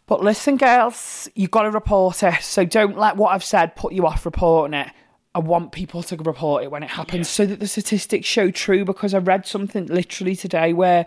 But 0.08 0.24
listen, 0.24 0.56
girls, 0.56 1.30
you've 1.36 1.52
got 1.52 1.64
to 1.64 1.72
report 1.72 2.24
it. 2.24 2.42
So 2.42 2.64
don't 2.64 2.98
let 2.98 3.18
what 3.18 3.34
I've 3.34 3.44
said 3.44 3.76
put 3.76 3.92
you 3.92 4.08
off 4.08 4.26
reporting 4.26 4.74
it. 4.74 4.88
I 5.36 5.40
want 5.40 5.74
people 5.74 6.02
to 6.04 6.16
report 6.16 6.64
it 6.64 6.72
when 6.72 6.82
it 6.82 6.90
happens 6.90 7.28
so 7.30 7.46
that 7.46 7.60
the 7.60 7.68
statistics 7.68 8.26
show 8.26 8.50
true 8.50 8.86
because 8.86 9.14
I 9.14 9.20
read 9.20 9.46
something 9.46 9.86
literally 9.88 10.36
today 10.36 10.72
where 10.74 11.06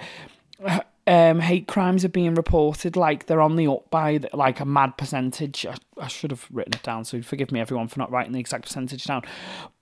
uh, 0.64 0.80
um, 1.10 1.40
hate 1.40 1.66
crimes 1.66 2.04
are 2.04 2.08
being 2.08 2.36
reported 2.36 2.94
like 2.94 3.26
they're 3.26 3.40
on 3.40 3.56
the 3.56 3.66
up 3.66 3.90
by 3.90 4.20
like 4.32 4.60
a 4.60 4.64
mad 4.64 4.96
percentage. 4.96 5.66
I, 5.66 5.74
I 6.00 6.06
should 6.06 6.30
have 6.30 6.46
written 6.52 6.74
it 6.74 6.84
down, 6.84 7.04
so 7.04 7.20
forgive 7.20 7.50
me 7.50 7.58
everyone 7.58 7.88
for 7.88 7.98
not 7.98 8.12
writing 8.12 8.32
the 8.32 8.38
exact 8.38 8.66
percentage 8.66 9.04
down. 9.04 9.22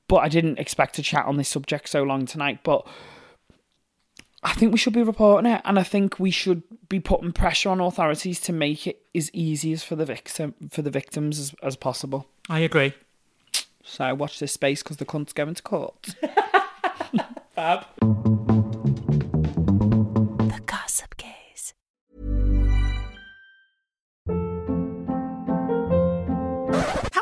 But 0.08 0.16
I 0.16 0.28
didn't 0.28 0.58
expect 0.58 0.94
to 0.94 1.02
chat 1.02 1.26
on 1.26 1.36
this 1.36 1.50
subject 1.50 1.90
so 1.90 2.02
long 2.02 2.24
tonight. 2.24 2.60
But 2.62 2.86
I 4.42 4.54
think 4.54 4.72
we 4.72 4.78
should 4.78 4.94
be 4.94 5.02
reporting 5.02 5.52
it, 5.52 5.60
and 5.66 5.78
I 5.78 5.82
think 5.82 6.18
we 6.18 6.30
should 6.30 6.62
be 6.88 6.98
putting 6.98 7.32
pressure 7.32 7.68
on 7.68 7.78
authorities 7.78 8.40
to 8.40 8.54
make 8.54 8.86
it 8.86 9.02
as 9.14 9.30
easy 9.34 9.74
as 9.74 9.84
for 9.84 9.96
the 9.96 10.06
victim 10.06 10.54
for 10.70 10.80
the 10.80 10.90
victims 10.90 11.38
as, 11.38 11.54
as 11.62 11.76
possible. 11.76 12.26
I 12.48 12.60
agree. 12.60 12.94
So 13.84 14.14
watch 14.14 14.38
this 14.38 14.52
space 14.52 14.82
because 14.82 14.96
the 14.96 15.04
cunt's 15.04 15.34
going 15.34 15.52
to 15.52 15.62
court. 15.62 16.14
Fab. 17.54 17.84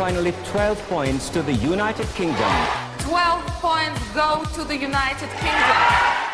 Finally, 0.00 0.32
12 0.46 0.78
points 0.88 1.28
to 1.28 1.42
the 1.42 1.52
United 1.52 2.06
Kingdom. 2.14 2.50
12 3.00 3.46
points 3.60 4.12
go 4.14 4.42
to 4.54 4.64
the 4.64 4.74
United 4.74 5.28
Kingdom. 5.28 5.76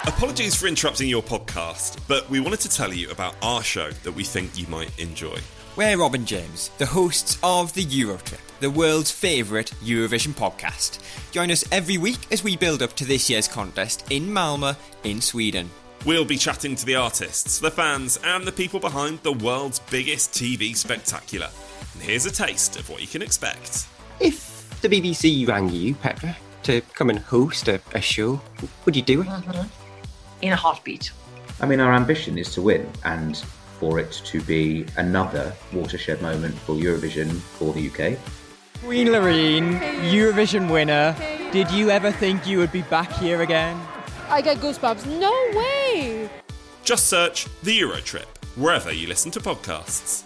Apologies 0.07 0.55
for 0.55 0.69
interrupting 0.69 1.09
your 1.09 1.21
podcast, 1.21 1.99
but 2.07 2.31
we 2.31 2.39
wanted 2.39 2.61
to 2.61 2.69
tell 2.69 2.93
you 2.95 3.11
about 3.11 3.35
our 3.43 3.65
show 3.65 3.91
that 3.91 4.13
we 4.13 4.23
think 4.23 4.57
you 4.57 4.69
might 4.69 4.97
enjoy. 5.01 5.37
We're 5.75 5.99
Robin 5.99 6.25
James, 6.25 6.71
the 6.79 6.87
hosts 6.87 7.41
of 7.43 7.75
the 7.75 7.85
Eurotrip, 7.85 8.39
the 8.61 8.71
world's 8.71 9.11
favourite 9.11 9.73
Eurovision 9.83 10.33
podcast. 10.33 11.01
Join 11.33 11.51
us 11.51 11.65
every 11.73 11.99
week 11.99 12.21
as 12.31 12.45
we 12.45 12.57
build 12.57 12.83
up 12.83 12.93
to 12.93 13.05
this 13.05 13.29
year's 13.29 13.49
contest 13.49 14.05
in 14.13 14.29
Malmö, 14.29 14.77
in 15.03 15.21
Sweden. 15.21 15.69
We'll 16.05 16.25
be 16.25 16.39
chatting 16.39 16.77
to 16.77 16.87
the 16.87 16.95
artists, 16.95 17.59
the 17.59 17.73
fans, 17.73 18.21
and 18.23 18.45
the 18.45 18.53
people 18.53 18.79
behind 18.79 19.25
the 19.25 19.33
world's 19.33 19.81
biggest 19.81 20.31
TV 20.31 20.77
spectacular. 20.77 21.49
And 21.97 22.05
here's 22.05 22.27
a 22.27 22.31
taste 22.31 22.77
of 22.77 22.91
what 22.91 23.01
you 23.01 23.07
can 23.07 23.23
expect. 23.23 23.87
If 24.21 24.79
the 24.83 24.89
BBC 24.89 25.49
rang 25.49 25.71
you, 25.71 25.95
Petra, 25.95 26.37
to 26.65 26.83
come 26.93 27.09
and 27.09 27.19
host 27.19 27.69
a, 27.69 27.81
a 27.95 28.03
show, 28.03 28.39
would 28.85 28.95
you 28.95 29.01
do 29.01 29.23
it? 29.23 29.27
Mm-hmm. 29.27 29.67
In 30.43 30.53
a 30.53 30.57
heartbeat. 30.57 31.11
I 31.59 31.65
mean, 31.65 31.81
our 31.81 31.95
ambition 31.95 32.37
is 32.37 32.53
to 32.53 32.61
win 32.61 32.87
and 33.05 33.39
for 33.81 33.99
it 33.99 34.13
to 34.27 34.43
be 34.43 34.85
another 34.99 35.55
watershed 35.73 36.21
moment 36.21 36.55
for 36.55 36.75
Eurovision 36.75 37.33
for 37.33 37.73
the 37.73 37.89
UK. 37.89 38.19
Queen 38.85 39.07
Loreen, 39.07 39.81
Eurovision 40.13 40.71
winner. 40.71 41.17
Did 41.51 41.71
you 41.71 41.89
ever 41.89 42.13
think 42.13 42.47
you 42.47 42.59
would 42.59 42.73
be 42.73 42.83
back 42.83 43.11
here 43.13 43.41
again? 43.41 43.81
I 44.29 44.43
get 44.43 44.59
goosebumps. 44.59 45.07
No 45.19 45.33
way! 45.59 46.29
Just 46.85 47.07
search 47.07 47.47
The 47.63 47.81
Eurotrip 47.81 48.27
wherever 48.55 48.93
you 48.93 49.09
listen 49.09 49.31
to 49.31 49.41
podcasts. 49.41 50.25